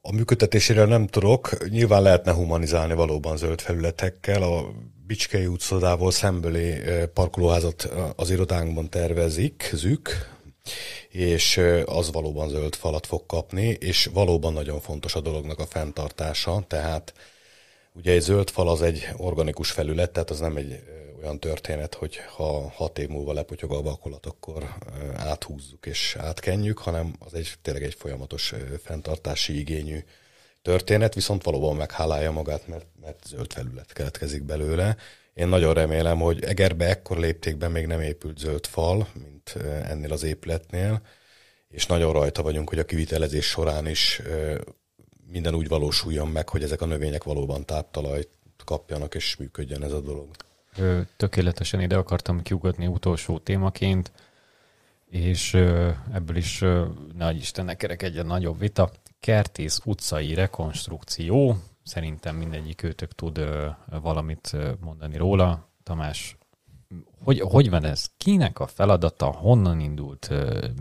a 0.00 0.12
működtetéséről 0.12 0.86
nem 0.86 1.06
tudok. 1.06 1.68
Nyilván 1.68 2.02
lehetne 2.02 2.32
humanizálni 2.32 2.94
valóban 2.94 3.36
zöld 3.36 3.60
felületekkel. 3.60 4.42
A 4.42 4.72
Bicskei 5.08 5.46
utcodával 5.46 6.10
szembeli 6.10 6.74
parkolóházat 7.14 7.88
az 8.16 8.30
irodánkban 8.30 8.90
tervezik, 8.90 9.70
zük, 9.72 10.10
és 11.08 11.60
az 11.84 12.12
valóban 12.12 12.48
zöld 12.48 12.74
falat 12.74 13.06
fog 13.06 13.26
kapni, 13.26 13.66
és 13.80 14.10
valóban 14.12 14.52
nagyon 14.52 14.80
fontos 14.80 15.14
a 15.14 15.20
dolognak 15.20 15.58
a 15.58 15.66
fenntartása, 15.66 16.64
tehát 16.66 17.12
ugye 17.92 18.12
egy 18.12 18.20
zöld 18.20 18.50
fal 18.50 18.68
az 18.68 18.82
egy 18.82 19.08
organikus 19.16 19.70
felület, 19.70 20.10
tehát 20.10 20.30
az 20.30 20.38
nem 20.38 20.56
egy 20.56 20.82
olyan 21.22 21.40
történet, 21.40 21.94
hogy 21.94 22.16
ha 22.36 22.68
hat 22.68 22.98
év 22.98 23.08
múlva 23.08 23.32
lepotyog 23.32 23.72
a 23.72 23.82
vakolat, 23.82 24.26
akkor 24.26 24.74
áthúzzuk 25.16 25.86
és 25.86 26.16
átkenjük, 26.18 26.78
hanem 26.78 27.14
az 27.18 27.34
egy 27.34 27.52
tényleg 27.62 27.82
egy 27.82 27.94
folyamatos 27.94 28.54
fenntartási 28.82 29.58
igényű 29.58 29.98
történet, 30.68 31.14
viszont 31.14 31.44
valóban 31.44 31.76
meghálálja 31.76 32.30
magát, 32.30 32.66
mert, 32.66 32.86
mert 33.00 33.26
zöld 33.26 33.52
felület 33.52 33.92
keletkezik 33.92 34.42
belőle. 34.42 34.96
Én 35.34 35.48
nagyon 35.48 35.74
remélem, 35.74 36.18
hogy 36.18 36.44
Egerbe 36.44 36.88
ekkor 36.88 37.18
léptékben 37.18 37.70
még 37.70 37.86
nem 37.86 38.00
épült 38.00 38.38
zöld 38.38 38.66
fal, 38.66 39.08
mint 39.14 39.56
ennél 39.84 40.12
az 40.12 40.22
épületnél, 40.22 41.00
és 41.68 41.86
nagyon 41.86 42.12
rajta 42.12 42.42
vagyunk, 42.42 42.68
hogy 42.68 42.78
a 42.78 42.84
kivitelezés 42.84 43.46
során 43.46 43.86
is 43.86 44.22
minden 45.32 45.54
úgy 45.54 45.68
valósuljon 45.68 46.28
meg, 46.28 46.48
hogy 46.48 46.62
ezek 46.62 46.80
a 46.80 46.86
növények 46.86 47.24
valóban 47.24 47.64
táptalajt 47.64 48.28
kapjanak, 48.64 49.14
és 49.14 49.36
működjön 49.36 49.82
ez 49.82 49.92
a 49.92 50.00
dolog. 50.00 50.28
Tökéletesen 51.16 51.80
ide 51.80 51.96
akartam 51.96 52.42
kiugatni 52.42 52.86
utolsó 52.86 53.38
témaként, 53.38 54.12
és 55.10 55.54
ebből 56.12 56.36
is 56.36 56.64
nagy 57.14 57.36
Istennek 57.36 57.76
kerek 57.76 58.02
egy 58.02 58.24
nagyobb 58.24 58.58
vita. 58.58 58.90
Kertész 59.20 59.80
utcai 59.84 60.34
rekonstrukció, 60.34 61.56
szerintem 61.82 62.36
mindegyik 62.36 62.82
őtök 62.82 63.14
tud 63.14 63.40
valamit 64.02 64.56
mondani 64.80 65.16
róla. 65.16 65.68
Tamás, 65.82 66.36
hogy, 67.24 67.40
hogy 67.40 67.70
van 67.70 67.84
ez? 67.84 68.06
Kinek 68.16 68.58
a 68.60 68.66
feladata, 68.66 69.26
honnan 69.26 69.80
indult, 69.80 70.30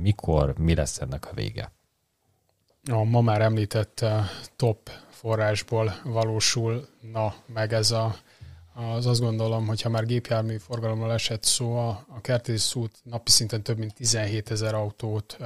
mikor, 0.02 0.58
mi 0.58 0.76
lesz 0.76 1.02
ennek 1.02 1.28
a 1.32 1.34
vége? 1.34 1.72
A 2.92 3.04
ma 3.04 3.22
már 3.22 3.42
említett 3.42 4.06
top 4.56 4.90
forrásból 5.10 5.94
valósulna 6.04 7.34
meg 7.46 7.74
ez 7.74 7.92
a 7.92 8.16
az 8.78 9.06
azt 9.06 9.20
gondolom, 9.20 9.68
hogy 9.68 9.82
ha 9.82 9.90
már 9.90 10.06
gépjármű 10.06 10.58
forgalomról 10.58 11.14
esett 11.14 11.44
szó, 11.44 11.78
a, 11.78 12.06
a 12.08 12.22
Kertész 12.22 12.76
út 12.76 12.92
napi 13.04 13.32
szinten 13.32 13.64
több 13.64 13.78
mint 13.78 13.94
17 13.94 14.52
ezer 14.52 14.74
autót, 14.74 15.38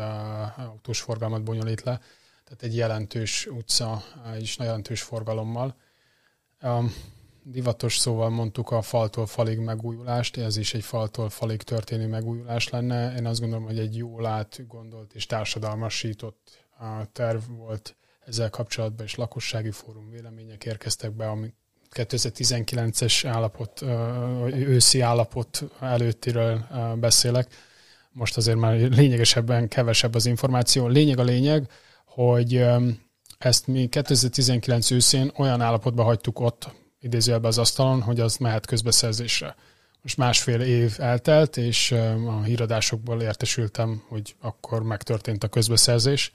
autós 0.58 1.02
forgalmat 1.02 1.44
bonyolít 1.44 1.82
le, 1.82 2.02
tehát 2.52 2.66
egy 2.66 2.76
jelentős 2.76 3.46
utca 3.46 4.04
és 4.40 4.58
jelentős 4.58 5.02
forgalommal. 5.02 5.76
Divatos 7.44 7.98
szóval 7.98 8.30
mondtuk 8.30 8.72
a 8.72 8.82
faltól 8.82 9.26
falig 9.26 9.60
megújulást, 9.60 10.38
ez 10.38 10.58
is 10.58 10.74
egy 10.74 10.84
faltól 10.84 11.30
falig 11.30 11.62
történő 11.62 12.08
megújulás 12.08 12.70
lenne. 12.70 13.16
Én 13.16 13.26
azt 13.26 13.40
gondolom, 13.40 13.66
hogy 13.66 13.80
egy 13.80 13.98
jól 13.98 14.26
átgondolt 14.26 15.14
és 15.14 15.26
társadalmasított 15.26 16.66
terv 17.12 17.42
volt 17.48 17.96
ezzel 18.26 18.50
kapcsolatban, 18.50 19.06
és 19.06 19.16
lakossági 19.16 19.72
fórum 19.72 20.10
vélemények 20.10 20.66
érkeztek 20.66 21.12
be, 21.12 21.28
amik 21.30 21.54
2019-es 21.92 23.28
állapot, 23.28 23.82
őszi 24.54 25.00
állapot 25.00 25.64
előttiről 25.80 26.68
beszélek. 27.00 27.54
Most 28.12 28.38
azért 28.38 28.58
már 28.58 28.76
lényegesebben 28.76 29.68
kevesebb 29.68 30.16
az 30.16 30.26
információ. 30.26 30.88
Lényeg 30.88 31.20
a 31.20 31.24
lényeg, 31.24 31.72
hogy 32.14 32.66
ezt 33.38 33.68
mi 33.68 33.88
2019 33.88 34.92
őszén 34.92 35.32
olyan 35.36 35.62
állapotban 35.62 36.06
hagytuk 36.06 36.40
ott, 36.40 36.70
idézőjelben 37.00 37.50
az 37.50 37.58
asztalon, 37.58 38.02
hogy 38.02 38.20
az 38.20 38.38
mehet 38.38 38.66
közbeszerzésre. 38.66 39.56
Most 40.02 40.18
másfél 40.18 40.62
év 40.62 40.96
eltelt, 40.98 41.58
és 41.58 41.92
a 42.28 42.42
híradásokból 42.44 43.22
értesültem, 43.22 44.04
hogy 44.08 44.36
akkor 44.42 44.84
megtörtént 44.84 45.44
a 45.44 45.48
közbeszerzés. 45.48 46.34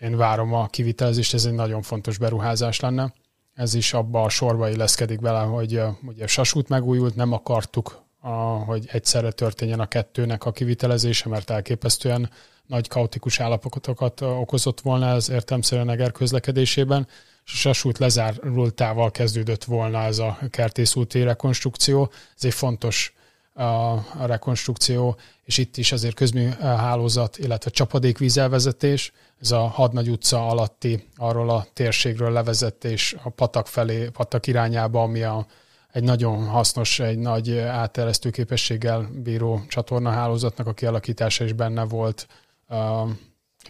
Én 0.00 0.16
várom 0.16 0.54
a 0.54 0.66
kivitelezést, 0.66 1.34
ez 1.34 1.44
egy 1.44 1.52
nagyon 1.52 1.82
fontos 1.82 2.18
beruházás 2.18 2.80
lenne 2.80 3.12
ez 3.58 3.74
is 3.74 3.92
abba 3.92 4.22
a 4.22 4.28
sorba 4.28 4.68
illeszkedik 4.68 5.20
bele, 5.20 5.40
hogy 5.40 5.80
ugye 6.02 6.26
Sasút 6.26 6.68
megújult, 6.68 7.14
nem 7.14 7.32
akartuk, 7.32 8.02
a, 8.28 8.64
hogy 8.64 8.88
egyszerre 8.92 9.30
történjen 9.30 9.80
a 9.80 9.86
kettőnek 9.86 10.44
a 10.44 10.52
kivitelezése, 10.52 11.28
mert 11.28 11.50
elképesztően 11.50 12.30
nagy 12.66 12.88
kaotikus 12.88 13.40
állapotokat 13.40 14.20
okozott 14.20 14.80
volna 14.80 15.08
ez 15.08 15.30
értelmszerűen 15.30 15.90
Eger 15.90 16.12
közlekedésében, 16.12 17.06
és 17.44 17.52
a 17.52 17.56
Sasút 17.56 17.98
lezárultával 17.98 19.10
kezdődött 19.10 19.64
volna 19.64 20.02
ez 20.02 20.18
a 20.18 20.38
kertészúti 20.50 21.22
rekonstrukció. 21.22 22.10
Ez 22.36 22.44
egy 22.44 22.54
fontos 22.54 23.12
a 23.54 24.26
rekonstrukció, 24.26 25.16
és 25.44 25.58
itt 25.58 25.76
is 25.76 25.92
azért 25.92 26.14
közműhálózat, 26.14 27.38
illetve 27.38 27.70
csapadékvízelvezetés, 27.70 29.12
ez 29.40 29.50
a 29.50 29.60
Hadnagy 29.60 30.10
utca 30.10 30.46
alatti 30.48 31.08
arról 31.16 31.50
a 31.50 31.66
térségről 31.72 32.32
levezetés 32.32 33.16
a 33.22 33.28
patak 33.28 33.66
felé, 33.66 34.08
patak 34.08 34.46
irányába, 34.46 35.02
ami 35.02 35.22
a, 35.22 35.46
egy 35.92 36.02
nagyon 36.02 36.46
hasznos, 36.46 37.00
egy 37.00 37.18
nagy 37.18 37.58
átteresztő 37.58 38.30
képességgel 38.30 39.08
bíró 39.22 39.60
csatornahálózatnak 39.68 40.66
a 40.66 40.72
kialakítása 40.72 41.44
is 41.44 41.52
benne 41.52 41.84
volt, 41.84 42.26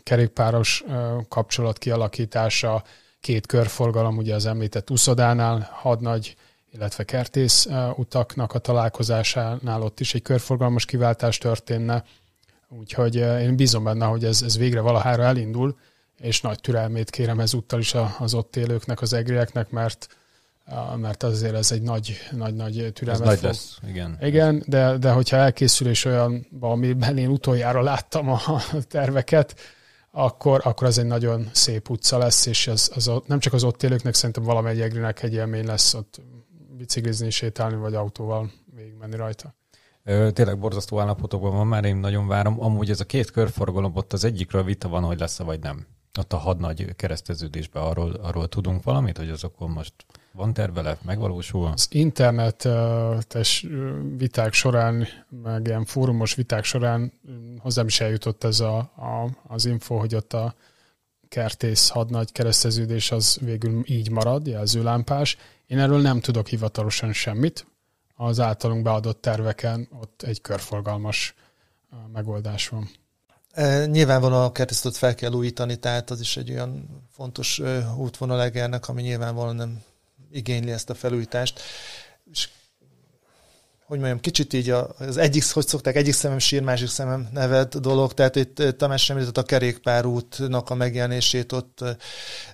kerékpáros 0.02 0.84
kapcsolat 1.28 1.78
kialakítása, 1.78 2.82
két 3.20 3.46
körforgalom, 3.46 4.16
ugye 4.16 4.34
az 4.34 4.46
említett 4.46 4.90
Uszodánál, 4.90 5.68
Hadnagy 5.72 6.36
illetve 6.72 7.04
kertész 7.04 7.68
utaknak 7.96 8.54
a 8.54 8.58
találkozásánál 8.58 9.82
ott 9.82 10.00
is 10.00 10.14
egy 10.14 10.22
körforgalmas 10.22 10.84
kiváltás 10.84 11.38
történne. 11.38 12.04
Úgyhogy 12.68 13.14
én 13.16 13.56
bízom 13.56 13.84
benne, 13.84 14.04
hogy 14.04 14.24
ez, 14.24 14.42
ez 14.42 14.58
végre 14.58 14.80
valahára 14.80 15.22
elindul, 15.22 15.78
és 16.18 16.40
nagy 16.40 16.60
türelmét 16.60 17.10
kérem 17.10 17.40
ezúttal 17.40 17.80
is 17.80 17.94
az 18.18 18.34
ott 18.34 18.56
élőknek, 18.56 19.00
az 19.00 19.12
egrieknek, 19.12 19.70
mert 19.70 20.08
mert 20.96 21.22
azért 21.22 21.54
ez 21.54 21.72
egy 21.72 21.82
nagy, 21.82 22.16
nagy, 22.30 22.54
nagy 22.54 22.90
türelmet 22.92 23.26
ez 23.26 23.34
fog. 23.34 23.42
Nagy 23.42 23.42
lesz, 23.42 23.78
igen. 23.88 24.18
Igen, 24.20 24.62
de, 24.66 24.98
de 24.98 25.10
hogyha 25.10 25.36
elkészül 25.36 25.88
és 25.88 26.04
olyan, 26.04 26.46
amiben 26.60 27.18
én 27.18 27.28
utoljára 27.28 27.82
láttam 27.82 28.28
a 28.28 28.40
terveket, 28.88 29.54
akkor, 30.10 30.60
akkor 30.64 30.86
ez 30.86 30.98
egy 30.98 31.06
nagyon 31.06 31.48
szép 31.52 31.90
utca 31.90 32.18
lesz, 32.18 32.46
és 32.46 32.66
az, 32.66 32.90
az, 32.94 33.10
nem 33.26 33.38
csak 33.38 33.52
az 33.52 33.64
ott 33.64 33.82
élőknek, 33.82 34.14
szerintem 34.14 34.42
valamely 34.42 34.82
egrinek 34.82 35.22
egy 35.22 35.34
élmény 35.34 35.66
lesz 35.66 35.94
ott 35.94 36.20
biciklizni, 36.76 37.30
sétálni, 37.30 37.76
vagy 37.76 37.94
autóval 37.94 38.50
végigmenni 38.74 39.16
rajta. 39.16 39.54
Tényleg 40.32 40.58
borzasztó 40.58 41.00
állapotokban 41.00 41.56
van 41.56 41.66
már, 41.66 41.84
én 41.84 41.96
nagyon 41.96 42.26
várom. 42.26 42.62
Amúgy 42.62 42.90
ez 42.90 43.00
a 43.00 43.04
két 43.04 43.30
körforgalom, 43.30 43.96
ott 43.96 44.12
az 44.12 44.24
egyikről 44.24 44.62
vita 44.62 44.88
van, 44.88 45.02
hogy 45.02 45.18
lesz-e 45.18 45.44
vagy 45.44 45.60
nem. 45.60 45.86
Ott 46.18 46.32
a 46.32 46.36
hadnagy 46.36 46.94
kereszteződésben 46.96 47.82
arról, 47.82 48.10
arról 48.10 48.48
tudunk 48.48 48.82
valamit, 48.82 49.16
hogy 49.16 49.30
azokon 49.30 49.70
most 49.70 49.92
van 50.32 50.52
tervele, 50.52 50.98
megvalósul? 51.02 51.66
Az 51.66 51.88
internetes 51.90 53.66
viták 54.16 54.52
során, 54.52 55.06
meg 55.42 55.66
ilyen 55.66 55.84
fórumos 55.84 56.34
viták 56.34 56.64
során 56.64 57.12
hozzám 57.58 57.86
is 57.86 58.00
eljutott 58.00 58.44
ez 58.44 58.60
a, 58.60 58.78
a, 58.78 59.30
az 59.46 59.64
info, 59.64 59.96
hogy 59.96 60.14
ott 60.14 60.32
a 60.32 60.54
kertész 61.28 61.88
hadnagy 61.88 62.32
kereszteződés 62.32 63.10
az 63.10 63.38
végül 63.40 63.82
így 63.86 64.10
marad, 64.10 64.46
jelzőlámpás. 64.46 65.36
Én 65.66 65.78
erről 65.78 66.00
nem 66.00 66.20
tudok 66.20 66.46
hivatalosan 66.46 67.12
semmit. 67.12 67.66
Az 68.14 68.40
általunk 68.40 68.82
beadott 68.82 69.20
terveken 69.20 69.88
ott 70.00 70.22
egy 70.22 70.40
körforgalmas 70.40 71.34
megoldás 72.12 72.68
van. 72.68 72.88
E, 73.52 73.86
nyilvánvalóan 73.86 74.44
a 74.44 74.52
kertészet 74.52 74.96
fel 74.96 75.14
kell 75.14 75.32
újítani, 75.32 75.76
tehát 75.76 76.10
az 76.10 76.20
is 76.20 76.36
egy 76.36 76.50
olyan 76.50 77.02
fontos 77.12 77.60
útvonal 77.96 78.42
Egernek, 78.42 78.88
ami 78.88 79.02
nyilvánvalóan 79.02 79.56
nem 79.56 79.82
igényli 80.30 80.70
ezt 80.70 80.90
a 80.90 80.94
felújítást. 80.94 81.60
És 82.32 82.48
hogy 83.88 83.98
mondjam, 83.98 84.20
kicsit 84.20 84.52
így 84.52 84.70
az 84.98 85.16
egyik, 85.16 85.52
hogy 85.52 85.66
szokták, 85.66 85.96
egyik 85.96 86.12
szemem 86.12 86.38
sír, 86.38 86.62
másik 86.62 86.88
szemem 86.88 87.28
neved 87.32 87.74
dolog, 87.74 88.14
tehát 88.14 88.36
itt 88.36 88.62
Tamás 88.76 89.04
sem 89.04 89.28
a 89.34 89.42
kerékpárútnak 89.42 90.70
a 90.70 90.74
megjelenését, 90.74 91.52
ott 91.52 91.84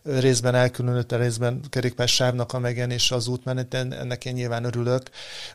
részben 0.03 0.55
elkülönült, 0.55 1.13
a 1.13 1.17
részben 1.17 1.61
kerékpár 1.69 2.09
sávnak 2.09 2.53
a 2.53 2.59
megjelenése 2.59 3.15
az 3.15 3.27
útmeneten, 3.27 3.93
ennek 3.93 4.25
én 4.25 4.33
nyilván 4.33 4.65
örülök. 4.65 5.03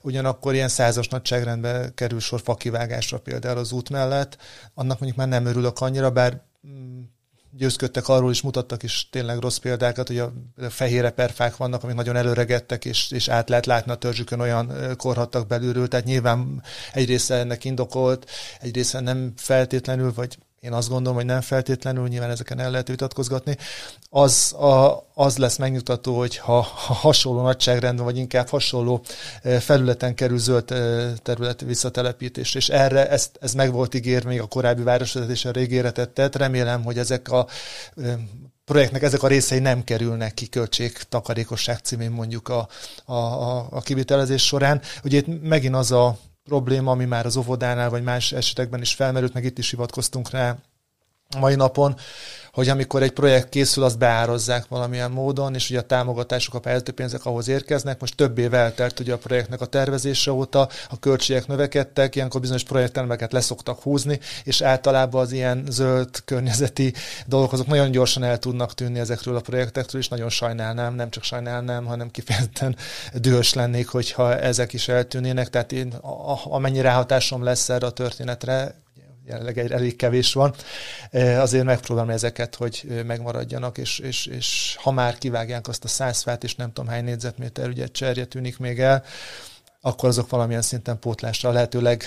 Ugyanakkor 0.02 0.54
ilyen 0.54 0.68
százas 0.68 1.08
nagyságrendben 1.08 1.94
kerül 1.94 2.20
sor 2.20 2.42
fakivágásra 2.42 3.20
például 3.20 3.58
az 3.58 3.72
út 3.72 3.90
mellett, 3.90 4.38
annak 4.74 5.00
mondjuk 5.00 5.16
már 5.16 5.28
nem 5.28 5.46
örülök 5.46 5.80
annyira, 5.80 6.12
bár 6.12 6.42
mm, 6.68 7.02
győzködtek 7.52 8.08
arról 8.08 8.32
is, 8.32 8.42
mutattak 8.42 8.84
is 8.84 9.10
tényleg 9.12 9.40
rossz 9.40 9.58
példákat, 9.58 10.08
hogy 10.08 10.18
a, 10.18 10.34
fehér 10.70 11.06
eperfák 11.06 11.58
vannak, 11.58 11.84
amik 11.84 11.96
nagyon 11.96 12.16
előregettek, 12.16 12.86
és, 12.86 13.12
és 13.12 13.28
át 13.28 13.50
lehet 13.50 13.66
látni 13.66 13.92
a 13.92 13.96
törzsükön 13.96 14.40
olyan 14.40 14.96
korhattak 14.98 15.48
belülről, 15.48 15.88
tehát 15.88 16.06
nyilván 16.06 16.64
egy 16.94 17.08
része 17.08 17.36
ennek 17.36 17.66
indokolt, 17.66 18.30
egy 18.60 18.76
része 18.76 19.00
nem 19.00 19.34
feltétlenül, 19.36 20.14
vagy 20.14 20.38
én 20.60 20.74
azt 20.74 20.90
gondolom, 20.90 21.18
hogy 21.18 21.26
nem 21.26 21.42
feltétlenül, 21.42 22.08
nyilván 22.08 22.30
ezeken 22.30 22.60
el 22.60 22.72
lehet 22.72 22.88
vitatkozgatni, 22.88 23.58
az, 24.10 24.54
a, 24.54 25.08
az 25.14 25.38
lesz 25.38 25.58
megnyugtató, 25.58 26.18
hogy 26.18 26.38
ha, 26.38 26.62
ha 26.62 26.94
hasonló 26.94 27.42
nagyságrendben, 27.42 28.06
vagy 28.06 28.18
inkább 28.18 28.48
hasonló 28.48 29.02
felületen 29.60 30.16
kerül 30.16 30.38
zöld 30.38 30.66
terület 31.22 31.62
visszatelepítés, 31.62 32.56
és 32.56 32.70
erre 32.70 33.10
ezt, 33.10 33.38
ez 33.42 33.54
meg 33.54 33.72
volt 33.72 33.96
ígér 33.96 34.26
még 34.26 34.42
a 34.42 34.48
korábbi 34.48 34.84
városvezetés 34.84 35.46
a 35.46 35.52
régére 35.52 35.92
tett, 35.92 36.36
remélem, 36.36 36.84
hogy 36.84 36.98
ezek 36.98 37.32
a 37.32 37.48
projektnek 38.66 39.02
ezek 39.02 39.24
a 39.24 39.28
részei 39.28 39.60
nem 39.60 39.84
kerülnek 39.84 40.34
ki 40.34 40.48
költségtakarékosság 40.48 41.78
címén 41.78 42.12
mondjuk 42.12 42.48
a, 42.48 42.68
a, 43.06 43.14
a, 43.14 43.68
a 43.72 43.82
kivitelezés 43.82 44.46
során. 44.46 44.82
Ugye 45.04 45.18
itt 45.18 45.42
megint 45.42 45.76
az 45.76 45.92
a 45.92 46.18
probléma, 46.50 46.92
ami 46.92 47.06
már 47.06 47.26
az 47.26 47.38
óvodánál 47.38 47.90
vagy 47.90 48.04
más 48.04 48.32
esetekben 48.32 48.82
is 48.82 48.94
felmerült, 48.94 49.34
meg 49.34 49.44
itt 49.44 49.58
is 49.58 49.70
hivatkoztunk 49.70 50.30
rá 50.30 50.58
mai 51.38 51.56
napon, 51.56 51.96
hogy 52.52 52.70
amikor 52.70 53.04
egy 53.04 53.12
projekt 53.12 53.50
készül, 53.50 53.84
azt 53.84 53.98
beározzák 53.98 54.68
valamilyen 54.68 55.12
módon, 55.12 55.56
és 55.56 55.70
ugye 55.70 55.80
a 55.80 55.82
támogatások, 55.82 56.54
a 56.54 56.60
pályázati 56.60 56.92
pénzek 56.92 57.26
ahhoz 57.26 57.48
érkeznek. 57.48 58.00
Most 58.00 58.16
több 58.16 58.38
év 58.38 58.54
eltelt 58.54 59.00
ugye 59.00 59.14
a 59.14 59.18
projektnek 59.18 59.62
a 59.62 59.66
tervezése 59.66 60.32
óta, 60.32 60.70
a 60.90 61.00
költségek 61.00 61.48
növekedtek, 61.48 62.16
ilyenkor 62.16 62.42
bizonyos 62.42 62.64
projektelmeket 62.64 63.32
leszoktak 63.32 63.82
húzni, 63.82 64.20
és 64.44 64.62
általában 64.62 65.22
az 65.22 65.32
ilyen 65.32 65.64
zöld 65.70 66.10
környezeti 66.26 66.94
dolgok 67.26 67.54
azok 67.54 67.68
nagyon 67.68 67.92
gyorsan 67.92 68.24
el 68.24 68.38
tudnak 68.38 68.74
tűnni 68.74 69.00
ezekről 69.00 69.36
a 69.36 69.42
projektekről, 69.42 70.02
és 70.02 70.08
nagyon 70.08 70.30
sajnálnám, 70.30 70.96
nem 70.96 71.10
csak 71.10 71.24
sajnálnám, 71.24 71.86
hanem 71.86 72.12
kifejezetten 72.12 72.76
dühös 73.14 73.54
lennék, 73.54 73.88
hogyha 73.88 74.40
ezek 74.40 74.74
is 74.74 74.88
eltűnének. 74.88 75.50
Tehát 75.50 75.72
én, 75.72 75.94
amennyi 76.44 76.82
ráhatásom 76.82 77.44
lesz 77.44 77.70
erre 77.70 77.86
a 77.86 77.92
történetre, 77.92 78.76
jelenleg 79.30 79.58
egy 79.58 79.72
elég 79.72 79.96
kevés 79.96 80.34
van, 80.34 80.54
azért 81.38 81.66
megpróbálom 81.66 82.10
ezeket, 82.10 82.56
hogy 82.56 83.04
megmaradjanak, 83.06 83.78
és, 83.78 84.00
és, 84.00 84.26
és 84.26 84.78
ha 84.82 84.92
már 84.92 85.18
kivágják 85.18 85.68
azt 85.68 85.84
a 85.84 85.88
száz 85.88 86.22
fát, 86.22 86.44
és 86.44 86.56
nem 86.56 86.72
tudom 86.74 86.90
hány 86.90 87.04
négyzetméter 87.04 87.68
ugye 87.68 87.88
cserje 87.88 88.26
tűnik 88.26 88.58
még 88.58 88.80
el, 88.80 89.04
akkor 89.82 90.10
azok 90.10 90.30
valamilyen 90.30 90.62
szinten 90.62 91.00
pótlásra, 91.00 91.52
lehetőleg 91.52 92.04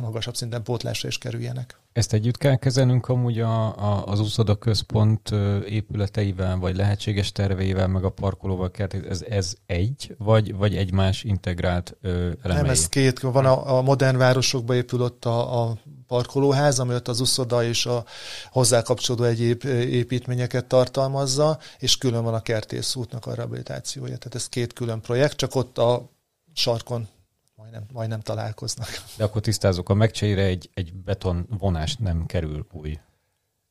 magasabb 0.00 0.36
szinten 0.36 0.62
pótlásra 0.62 1.08
is 1.08 1.18
kerüljenek. 1.18 1.78
Ezt 1.92 2.12
együtt 2.12 2.38
kell 2.38 2.56
kezelnünk 2.56 3.08
amúgy 3.08 3.40
a, 3.40 3.66
a, 3.66 4.06
az 4.06 4.20
úszoda 4.20 4.54
központ 4.54 5.30
épületeivel, 5.68 6.56
vagy 6.58 6.76
lehetséges 6.76 7.32
terveivel, 7.32 7.88
meg 7.88 8.04
a 8.04 8.10
parkolóval 8.10 8.70
kell, 8.70 8.88
ez, 9.08 9.24
ez 9.28 9.54
egy, 9.66 10.14
vagy, 10.18 10.56
vagy 10.56 10.76
egy 10.76 10.92
más 10.92 11.24
integrált 11.24 11.96
elemei? 12.02 12.62
Nem, 12.62 12.64
ez 12.70 12.88
két. 12.88 13.20
Van 13.20 13.46
a, 13.46 13.76
a 13.76 13.82
modern 13.82 14.16
városokban 14.16 14.76
épül 14.76 15.02
ott 15.02 15.24
a, 15.24 15.62
a 15.62 15.76
parkolóház, 16.06 16.78
ami 16.78 16.94
ott 16.94 17.08
az 17.08 17.20
uszoda 17.20 17.64
és 17.64 17.86
a 17.86 18.04
hozzá 18.50 18.82
kapcsolódó 18.82 19.24
egyéb 19.24 19.64
építményeket 19.64 20.66
tartalmazza, 20.66 21.58
és 21.78 21.98
külön 21.98 22.24
van 22.24 22.34
a 22.34 22.42
kertész 22.42 22.94
útnak 22.94 23.26
a 23.26 23.34
rehabilitációja. 23.34 24.16
Tehát 24.16 24.34
ez 24.34 24.48
két 24.48 24.72
külön 24.72 25.00
projekt, 25.00 25.36
csak 25.36 25.54
ott 25.54 25.78
a 25.78 26.10
sarkon 26.52 27.08
majdnem, 27.56 27.84
majdnem 27.92 28.20
találkoznak. 28.20 28.88
De 29.16 29.24
akkor 29.24 29.40
tisztázok, 29.40 29.88
a 29.88 29.94
megcseire 29.94 30.42
egy, 30.42 30.70
egy 30.74 30.94
beton 30.94 31.46
vonás 31.58 31.96
nem 31.96 32.26
kerül 32.26 32.66
új, 32.72 32.98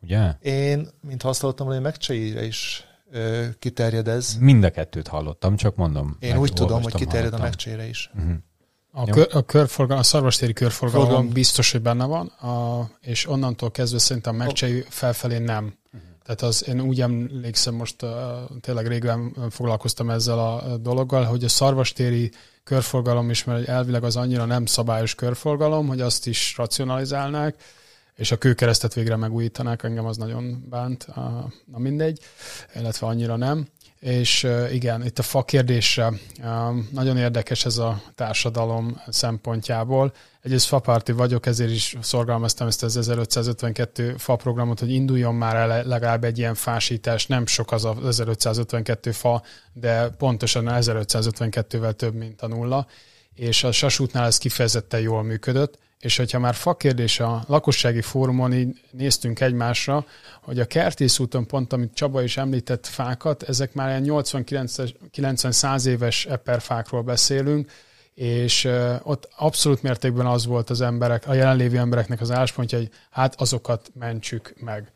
ugye? 0.02 0.34
Én, 0.40 0.90
mint 1.02 1.22
hallottam, 1.22 1.68
hogy 1.68 1.82
megcseire 1.82 2.46
is 2.46 2.84
ö, 3.12 3.46
kiterjed 3.60 4.08
ez. 4.08 4.38
Mind 4.40 4.64
a 4.64 4.70
kettőt 4.70 5.08
hallottam, 5.08 5.56
csak 5.56 5.76
mondom. 5.76 6.18
Én 6.20 6.38
úgy 6.38 6.54
tudom, 6.54 6.82
hogy 6.82 6.94
kiterjed 6.94 7.14
hallottam. 7.14 7.42
a 7.42 7.44
megcseire 7.44 7.88
is. 7.88 8.12
Uh-huh. 8.16 8.36
A, 8.98 9.06
kör, 9.06 9.28
a 9.32 9.42
körforgalom, 9.42 10.02
a 10.02 10.04
szarvastéri 10.04 10.54
körforgalom 10.54 11.06
Forgalom. 11.06 11.34
biztos, 11.34 11.72
hogy 11.72 11.82
benne 11.82 12.06
van, 12.06 12.28
a, 12.28 12.90
és 13.02 13.28
onnantól 13.28 13.72
kezdve 13.72 14.00
szerintem 14.00 14.36
megcsei 14.36 14.86
felfelé 14.90 15.38
nem. 15.38 15.64
Uh-huh. 15.64 16.10
Tehát 16.26 16.42
az, 16.42 16.68
én 16.68 16.82
úgy 16.82 17.02
emlékszem, 17.02 17.76
most 17.76 18.02
uh, 18.02 18.10
tényleg 18.62 18.88
régen 18.88 19.36
foglalkoztam 19.50 20.10
ezzel 20.10 20.40
a 20.40 20.78
dologgal, 20.78 21.24
hogy 21.24 21.44
a 21.44 21.50
szarvastéri 21.50 22.32
körforgalom 22.64 23.30
is, 23.30 23.44
mert 23.44 23.68
elvileg 23.68 24.04
az 24.04 24.16
annyira 24.16 24.46
nem 24.46 24.66
szabályos 24.66 25.16
körforgalom, 25.16 25.88
hogy 25.88 26.02
azt 26.02 26.28
is 26.28 26.54
racionalizálnák, 26.58 27.56
és 28.16 28.32
a 28.32 28.38
kőkeresztet 28.38 28.94
végre 28.94 29.16
megújítanák, 29.16 29.84
engem 29.84 30.06
az 30.06 30.18
nagyon 30.18 30.66
bánt, 30.70 31.08
na 31.66 31.78
mindegy, 31.78 32.20
illetve 32.76 33.08
annyira 33.08 33.36
nem. 33.36 33.68
És 34.00 34.48
igen, 34.72 35.06
itt 35.06 35.20
a 35.20 35.24
fa 35.24 35.44
kérdésre 35.44 36.14
nagyon 36.92 37.18
érdekes 37.18 37.66
ez 37.66 37.78
a 37.78 38.02
társadalom 38.16 39.02
szempontjából. 39.08 40.14
Egyrészt 40.42 40.68
fapárti 40.68 41.12
vagyok, 41.12 41.46
ezért 41.46 41.72
is 41.72 41.96
szorgalmaztam 42.02 42.68
ezt 42.68 42.84
az 42.84 42.98
1552 42.98 44.16
fa 44.18 44.36
programot, 44.36 44.80
hogy 44.80 44.92
induljon 44.92 45.36
már 45.36 45.56
el 45.56 45.84
legalább 45.86 46.24
egy 46.24 46.38
ilyen 46.38 46.56
fásítás. 46.56 47.26
Nem 47.28 47.46
sok 47.46 47.72
az 47.72 47.86
a 47.86 47.96
1552 48.06 49.12
fa, 49.12 49.44
de 49.74 50.10
pontosan 50.10 50.66
1552-vel 50.68 51.94
több, 51.94 52.14
mint 52.14 52.42
a 52.42 52.48
nulla. 52.48 52.88
És 53.36 53.64
a 53.64 53.72
Sasútnál 53.72 54.26
ez 54.26 54.38
kifejezetten 54.38 55.00
jól 55.00 55.24
működött 55.24 55.78
és 56.06 56.18
hogyha 56.18 56.40
már 56.40 56.56
fakérdés 56.56 57.20
a 57.20 57.44
lakossági 57.48 58.02
fórumon 58.02 58.54
így 58.54 58.82
néztünk 58.92 59.40
egymásra, 59.40 60.06
hogy 60.42 60.60
a 60.60 60.66
Kertész 60.66 61.20
úton 61.20 61.48
pont, 61.48 61.74
amit 61.74 61.94
Csaba 61.94 62.24
is 62.24 62.38
említett 62.38 62.88
fákat, 62.88 63.44
ezek 63.44 63.74
már 63.74 63.90
ilyen 63.90 64.24
80-90-100 64.24 65.86
éves 65.86 66.26
eperfákról 66.26 67.02
beszélünk, 67.02 67.72
és 68.14 68.70
ott 69.04 69.30
abszolút 69.36 69.82
mértékben 69.82 70.26
az 70.26 70.46
volt 70.46 70.70
az 70.70 70.82
emberek, 70.82 71.28
a 71.28 71.34
jelenlévő 71.34 71.78
embereknek 71.78 72.22
az 72.22 72.32
álláspontja, 72.32 72.78
hogy 72.78 72.90
hát 73.10 73.42
azokat 73.42 73.92
mentsük 73.94 74.54
meg. 74.60 74.92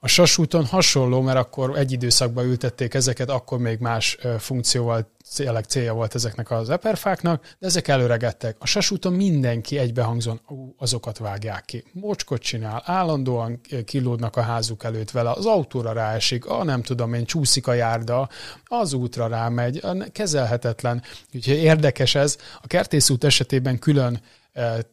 A 0.00 0.08
sasúton 0.08 0.64
hasonló, 0.64 1.20
mert 1.20 1.38
akkor 1.38 1.78
egy 1.78 1.92
időszakban 1.92 2.44
ültették 2.44 2.94
ezeket, 2.94 3.30
akkor 3.30 3.58
még 3.58 3.78
más 3.78 4.18
funkcióval 4.38 5.10
tényleg 5.34 5.64
célja 5.64 5.94
volt 5.94 6.14
ezeknek 6.14 6.50
az 6.50 6.70
eperfáknak, 6.70 7.56
de 7.58 7.66
ezek 7.66 7.88
előregettek. 7.88 8.56
A 8.58 8.66
sasúton 8.66 9.12
mindenki 9.12 9.78
egybehangzon, 9.78 10.40
ú, 10.48 10.74
azokat 10.78 11.18
vágják 11.18 11.64
ki. 11.64 11.84
Mocskot 11.92 12.40
csinál, 12.40 12.82
állandóan 12.84 13.60
kilódnak 13.84 14.36
a 14.36 14.42
házuk 14.42 14.84
előtt 14.84 15.10
vele, 15.10 15.30
az 15.30 15.46
autóra 15.46 15.92
ráesik, 15.92 16.46
a 16.46 16.64
nem 16.64 16.82
tudom 16.82 17.14
én, 17.14 17.24
csúszik 17.24 17.66
a 17.66 17.72
járda, 17.72 18.28
az 18.64 18.92
útra 18.92 19.26
rámegy, 19.26 19.82
kezelhetetlen. 20.12 21.02
Úgyhogy 21.34 21.56
érdekes 21.56 22.14
ez. 22.14 22.36
A 22.62 22.66
kertészút 22.66 23.24
esetében 23.24 23.78
külön 23.78 24.20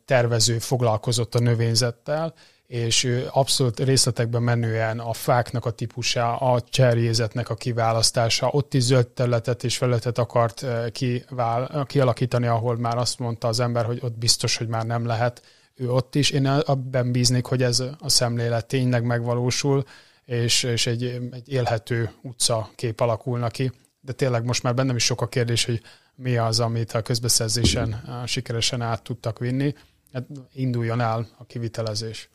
tervező 0.05 0.59
foglalkozott 0.59 1.35
a 1.35 1.39
növényzettel, 1.39 2.33
és 2.67 3.23
abszolút 3.31 3.79
részletekben 3.79 4.43
menően 4.43 4.99
a 4.99 5.13
fáknak 5.13 5.65
a 5.65 5.71
típusa, 5.71 6.35
a 6.35 6.61
cserjézetnek 6.61 7.49
a 7.49 7.55
kiválasztása, 7.55 8.49
ott 8.51 8.73
is 8.73 8.83
zöld 8.83 9.07
területet 9.07 9.63
és 9.63 9.77
felületet 9.77 10.17
akart 10.17 10.63
eh, 10.63 10.89
kivál, 10.89 11.85
kialakítani, 11.85 12.47
ahol 12.47 12.77
már 12.77 12.97
azt 12.97 13.19
mondta 13.19 13.47
az 13.47 13.59
ember, 13.59 13.85
hogy 13.85 13.99
ott 14.01 14.17
biztos, 14.17 14.57
hogy 14.57 14.67
már 14.67 14.85
nem 14.85 15.05
lehet 15.05 15.41
ő 15.75 15.91
ott 15.91 16.15
is. 16.15 16.29
Én 16.29 16.45
abban 16.45 17.11
bíznék, 17.11 17.45
hogy 17.45 17.63
ez 17.63 17.79
a 17.99 18.09
szemlélet 18.09 18.65
tényleg 18.65 19.03
megvalósul, 19.03 19.83
és, 20.25 20.63
és 20.63 20.87
egy, 20.87 21.03
egy 21.31 21.49
élhető 21.51 22.11
utca 22.21 22.69
kép 22.75 22.99
alakulna 22.99 23.47
ki. 23.49 23.71
De 24.01 24.11
tényleg 24.11 24.45
most 24.45 24.63
már 24.63 24.73
bennem 24.73 24.95
is 24.95 25.03
sok 25.03 25.21
a 25.21 25.27
kérdés, 25.27 25.65
hogy 25.65 25.81
mi 26.15 26.37
az, 26.37 26.59
amit 26.59 26.91
a 26.91 27.01
közbeszerzésen 27.01 28.03
sikeresen 28.25 28.81
át 28.81 29.03
tudtak 29.03 29.39
vinni. 29.39 29.73
Hát 30.13 30.25
induljon 30.53 31.01
el 31.01 31.27
a 31.37 31.45
kivitelezés. 31.45 32.29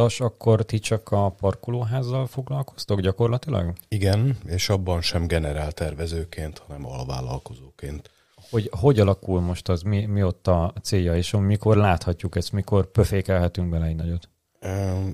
Tas, 0.00 0.20
akkor 0.20 0.62
ti 0.64 0.78
csak 0.78 1.10
a 1.10 1.28
parkolóházzal 1.28 2.26
foglalkoztok 2.26 3.00
gyakorlatilag? 3.00 3.72
Igen, 3.88 4.38
és 4.46 4.68
abban 4.68 5.00
sem 5.00 5.26
generál 5.26 5.72
tervezőként, 5.72 6.58
hanem 6.58 6.86
alvállalkozóként. 6.86 8.10
Hogy 8.50 8.70
hogy 8.72 9.00
alakul 9.00 9.40
most 9.40 9.68
az, 9.68 9.82
mi, 9.82 10.04
mi 10.04 10.22
ott 10.22 10.46
a 10.46 10.72
célja, 10.82 11.16
és 11.16 11.30
mikor 11.30 11.76
láthatjuk 11.76 12.36
ezt, 12.36 12.52
mikor 12.52 12.90
pöfékelhetünk 12.90 13.68
bele 13.68 13.86
egy 13.86 13.96
nagyot? 13.96 14.28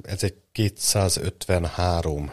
Ez 0.03 0.22
egy 0.22 0.35
253 0.53 2.31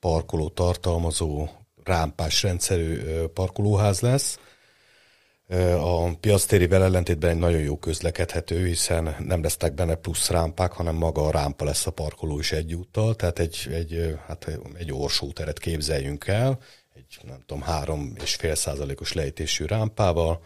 parkoló 0.00 0.48
tartalmazó 0.48 1.48
rámpás 1.84 2.42
rendszerű 2.42 3.00
parkolóház 3.34 4.00
lesz. 4.00 4.38
A 5.78 6.16
piactérivel 6.20 6.82
ellentétben 6.82 7.30
egy 7.30 7.36
nagyon 7.36 7.60
jó 7.60 7.76
közlekedhető, 7.78 8.66
hiszen 8.66 9.16
nem 9.18 9.42
lesznek 9.42 9.74
benne 9.74 9.94
plusz 9.94 10.30
rámpák, 10.30 10.72
hanem 10.72 10.94
maga 10.94 11.26
a 11.26 11.30
rámpa 11.30 11.64
lesz 11.64 11.86
a 11.86 11.90
parkoló 11.90 12.38
is 12.38 12.52
egyúttal, 12.52 13.14
tehát 13.14 13.38
egy, 13.38 13.68
egy, 13.70 14.18
hát 14.26 14.58
egy 14.74 14.92
orsóteret 14.92 15.58
képzeljünk 15.58 16.26
el, 16.26 16.58
egy 16.94 17.18
nem 17.22 17.42
tudom, 17.46 17.62
három 17.62 18.12
és 18.22 18.34
fél 18.34 18.54
százalékos 18.54 19.12
lejtésű 19.12 19.64
rámpával, 19.64 20.42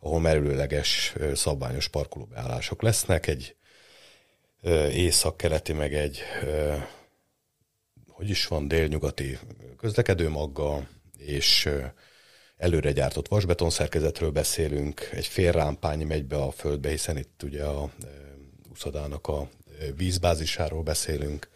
ahol 0.00 0.20
merülőleges 0.20 1.14
szabványos 1.34 1.88
parkolóbeállások 1.88 2.82
lesznek, 2.82 3.26
egy 3.26 3.56
észak-keleti, 4.92 5.72
meg 5.72 5.94
egy 5.94 6.22
hogy 8.08 8.28
is 8.28 8.46
van, 8.46 8.68
délnyugati 8.68 9.38
közlekedőmaggal, 9.76 10.88
és 11.18 11.68
előre 12.58 12.92
gyártott 12.92 13.28
vasbeton 13.28 13.70
szerkezetről 13.70 14.30
beszélünk, 14.30 15.08
egy 15.12 15.26
fél 15.26 15.52
rámpányi 15.52 16.04
megy 16.04 16.24
be 16.24 16.36
a 16.36 16.50
földbe, 16.50 16.88
hiszen 16.88 17.16
itt 17.16 17.42
ugye 17.42 17.64
a 17.64 17.90
úszodának 18.70 19.26
a 19.26 19.48
vízbázisáról 19.96 20.82
beszélünk, 20.82 21.48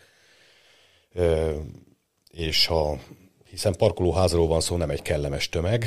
és 2.30 2.68
a, 2.68 2.98
hiszen 3.44 3.76
parkolóházról 3.76 4.46
van 4.46 4.60
szó, 4.60 4.76
nem 4.76 4.90
egy 4.90 5.02
kellemes 5.02 5.48
tömeg, 5.48 5.86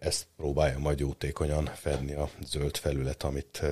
ezt 0.00 0.26
próbálja 0.36 0.78
majd 0.78 0.98
jótékonyan 0.98 1.64
fedni 1.64 2.12
a 2.12 2.30
zöld 2.44 2.76
felület, 2.76 3.22
amit, 3.22 3.62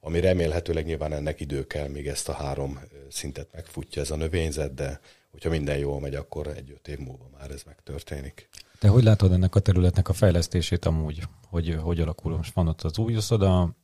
ami 0.00 0.20
remélhetőleg 0.20 0.84
nyilván 0.84 1.12
ennek 1.12 1.40
idő 1.40 1.66
kell, 1.66 1.88
még 1.88 2.06
ezt 2.06 2.28
a 2.28 2.32
három 2.32 2.80
szintet 3.10 3.48
megfutja 3.52 4.02
ez 4.02 4.10
a 4.10 4.16
növényzet, 4.16 4.74
de 4.74 5.00
hogyha 5.30 5.50
minden 5.50 5.78
jól 5.78 6.00
megy, 6.00 6.14
akkor 6.14 6.46
egy-öt 6.46 6.88
év 6.88 6.98
múlva 6.98 7.28
már 7.38 7.50
ez 7.50 7.62
megtörténik. 7.62 8.48
De 8.82 8.88
hogy 8.88 9.02
látod 9.02 9.32
ennek 9.32 9.54
a 9.54 9.60
területnek 9.60 10.08
a 10.08 10.12
fejlesztését 10.12 10.84
amúgy? 10.84 11.22
Hogy, 11.48 11.78
hogy 11.82 12.00
alakul? 12.00 12.36
Most 12.36 12.54
van 12.54 12.68
ott 12.68 12.82
az 12.82 12.98
új 12.98 13.16
uszoda, 13.16 13.76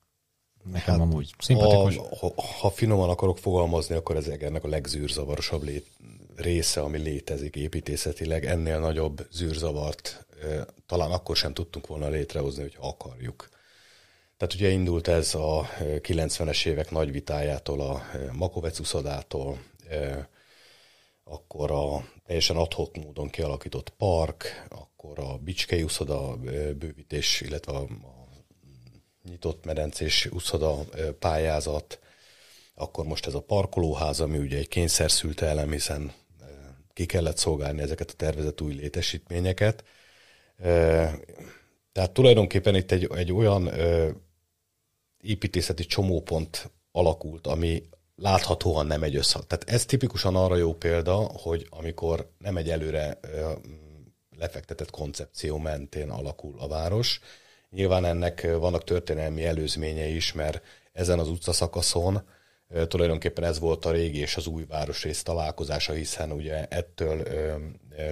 nekem 0.65 0.95
hát, 0.95 1.01
amúgy 1.01 1.35
szimpatikus. 1.39 1.97
A, 1.97 2.17
ha, 2.17 2.33
ha 2.61 2.71
finoman 2.71 3.09
akarok 3.09 3.39
fogalmazni, 3.39 3.95
akkor 3.95 4.17
ez 4.17 4.27
ennek 4.27 4.65
a 4.65 4.69
legzűrzavarosabb 4.69 5.63
lét, 5.63 5.87
része, 6.37 6.81
ami 6.81 6.99
létezik 6.99 7.57
építészetileg. 7.57 8.45
Ennél 8.47 8.79
nagyobb 8.79 9.27
zűrzavart 9.31 10.27
talán 10.87 11.11
akkor 11.11 11.37
sem 11.37 11.53
tudtunk 11.53 11.87
volna 11.87 12.09
létrehozni, 12.09 12.63
hogy 12.63 12.77
akarjuk. 12.81 13.49
Tehát 14.37 14.55
ugye 14.55 14.69
indult 14.69 15.09
ez 15.09 15.35
a 15.35 15.69
90-es 15.81 16.67
évek 16.67 16.91
nagy 16.91 17.13
vitájától, 17.13 17.81
a 17.81 18.03
Makovec 18.33 18.79
uszodától, 18.79 19.59
e, 19.89 20.29
akkor 21.29 21.71
a 21.71 22.05
teljesen 22.27 22.57
adhok 22.57 22.97
módon 22.97 23.29
kialakított 23.29 23.89
park, 23.89 24.67
akkor 24.69 25.19
a 25.19 25.37
Bicskei 25.37 25.83
úszoda 25.83 26.37
bővítés, 26.77 27.41
illetve 27.41 27.73
a, 27.73 27.83
a 27.83 28.29
nyitott 29.23 29.65
medencés 29.65 30.27
úszoda 30.27 30.85
pályázat, 31.19 31.99
akkor 32.75 33.05
most 33.05 33.27
ez 33.27 33.35
a 33.35 33.43
parkolóház, 33.43 34.21
ami 34.21 34.39
ugye 34.39 34.57
egy 34.57 34.69
kényszerszült 34.69 35.41
elem, 35.41 35.71
hiszen 35.71 36.13
ki 36.93 37.07
kellett 37.07 37.37
szolgálni 37.37 37.81
ezeket 37.81 38.11
a 38.11 38.15
tervezett 38.15 38.61
új 38.61 38.75
létesítményeket. 38.75 39.85
Tehát 41.93 42.11
tulajdonképpen 42.13 42.75
itt 42.75 42.91
egy, 42.91 43.09
egy 43.15 43.33
olyan 43.33 43.71
építészeti 45.21 45.85
csomópont 45.85 46.71
alakult, 46.93 47.47
ami 47.47 47.83
láthatóan 48.21 48.87
nem 48.87 49.03
egy 49.03 49.17
összhang. 49.17 49.47
Tehát 49.47 49.71
ez 49.71 49.85
tipikusan 49.85 50.37
arra 50.37 50.57
jó 50.57 50.75
példa, 50.75 51.15
hogy 51.17 51.67
amikor 51.71 52.31
nem 52.39 52.57
egy 52.57 52.71
előre 52.71 53.19
lefektetett 54.39 54.91
koncepció 54.91 55.59
mentén 55.59 56.11
alakul 56.11 56.55
a 56.59 56.69
város, 56.69 57.21
nyilván 57.71 58.05
ennek 58.05 58.47
vannak 58.59 58.85
történelmi 58.85 59.45
előzményei 59.45 60.15
is, 60.15 60.33
mert 60.33 60.63
ezen 60.93 61.19
az 61.19 61.29
utcaszakaszon 61.29 62.23
tulajdonképpen 62.89 63.45
ez 63.45 63.59
volt 63.59 63.85
a 63.85 63.91
régi 63.91 64.19
és 64.19 64.37
az 64.37 64.47
új 64.47 64.65
városrész 64.69 65.23
találkozása, 65.23 65.93
hiszen 65.93 66.33
ugye 66.33 66.67
ettől 66.67 67.23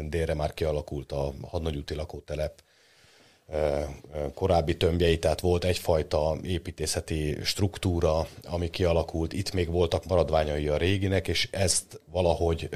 délre 0.09 0.35
már 0.35 0.55
kialakult 0.55 1.13
a 1.13 1.35
hadnagyúti 1.43 1.95
lakótelep 1.95 2.63
korábbi 4.35 4.77
tömbjei, 4.77 5.19
tehát 5.19 5.41
volt 5.41 5.65
egyfajta 5.65 6.37
építészeti 6.43 7.39
struktúra, 7.45 8.27
ami 8.45 8.71
kialakult, 8.71 9.33
itt 9.33 9.53
még 9.53 9.71
voltak 9.71 10.05
maradványai 10.05 10.69
a 10.69 10.77
réginek, 10.77 11.29
és 11.29 11.49
ezt 11.51 12.01
valahogy 12.11 12.69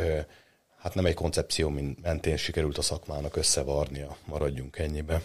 hát 0.78 0.94
nem 0.94 1.06
egy 1.06 1.14
koncepció 1.14 1.72
mentén 2.02 2.36
sikerült 2.36 2.78
a 2.78 2.82
szakmának 2.82 3.36
összevarnia, 3.36 4.16
maradjunk 4.24 4.78
ennyibe. 4.78 5.22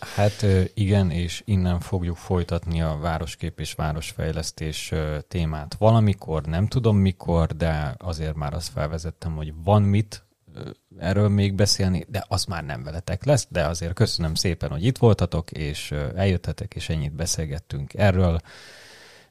Hát 0.00 0.46
igen, 0.74 1.10
és 1.10 1.42
innen 1.44 1.80
fogjuk 1.80 2.16
folytatni 2.16 2.82
a 2.82 2.98
városkép 3.00 3.60
és 3.60 3.72
városfejlesztés 3.72 4.92
témát. 5.28 5.74
Valamikor, 5.78 6.42
nem 6.42 6.66
tudom 6.66 6.96
mikor, 6.96 7.46
de 7.46 7.94
azért 7.98 8.34
már 8.34 8.54
azt 8.54 8.68
felvezettem, 8.68 9.36
hogy 9.36 9.52
van 9.64 9.82
mit 9.82 10.26
erről 10.98 11.28
még 11.28 11.54
beszélni, 11.54 12.04
de 12.08 12.24
az 12.28 12.44
már 12.44 12.64
nem 12.64 12.82
veletek 12.82 13.24
lesz, 13.24 13.46
de 13.50 13.66
azért 13.66 13.94
köszönöm 13.94 14.34
szépen, 14.34 14.70
hogy 14.70 14.84
itt 14.84 14.98
voltatok, 14.98 15.50
és 15.50 15.94
eljöttetek, 16.16 16.74
és 16.74 16.88
ennyit 16.88 17.14
beszélgettünk 17.14 17.94
erről. 17.94 18.40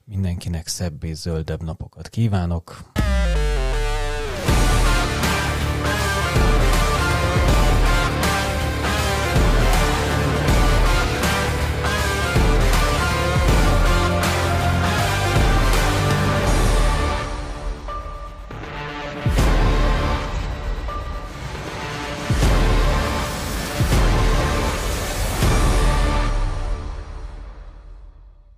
Mindenkinek 0.03 0.67
szebb 0.67 1.03
és 1.03 1.17
zöldebb 1.17 1.63
napokat 1.63 2.09
kívánok. 2.09 2.91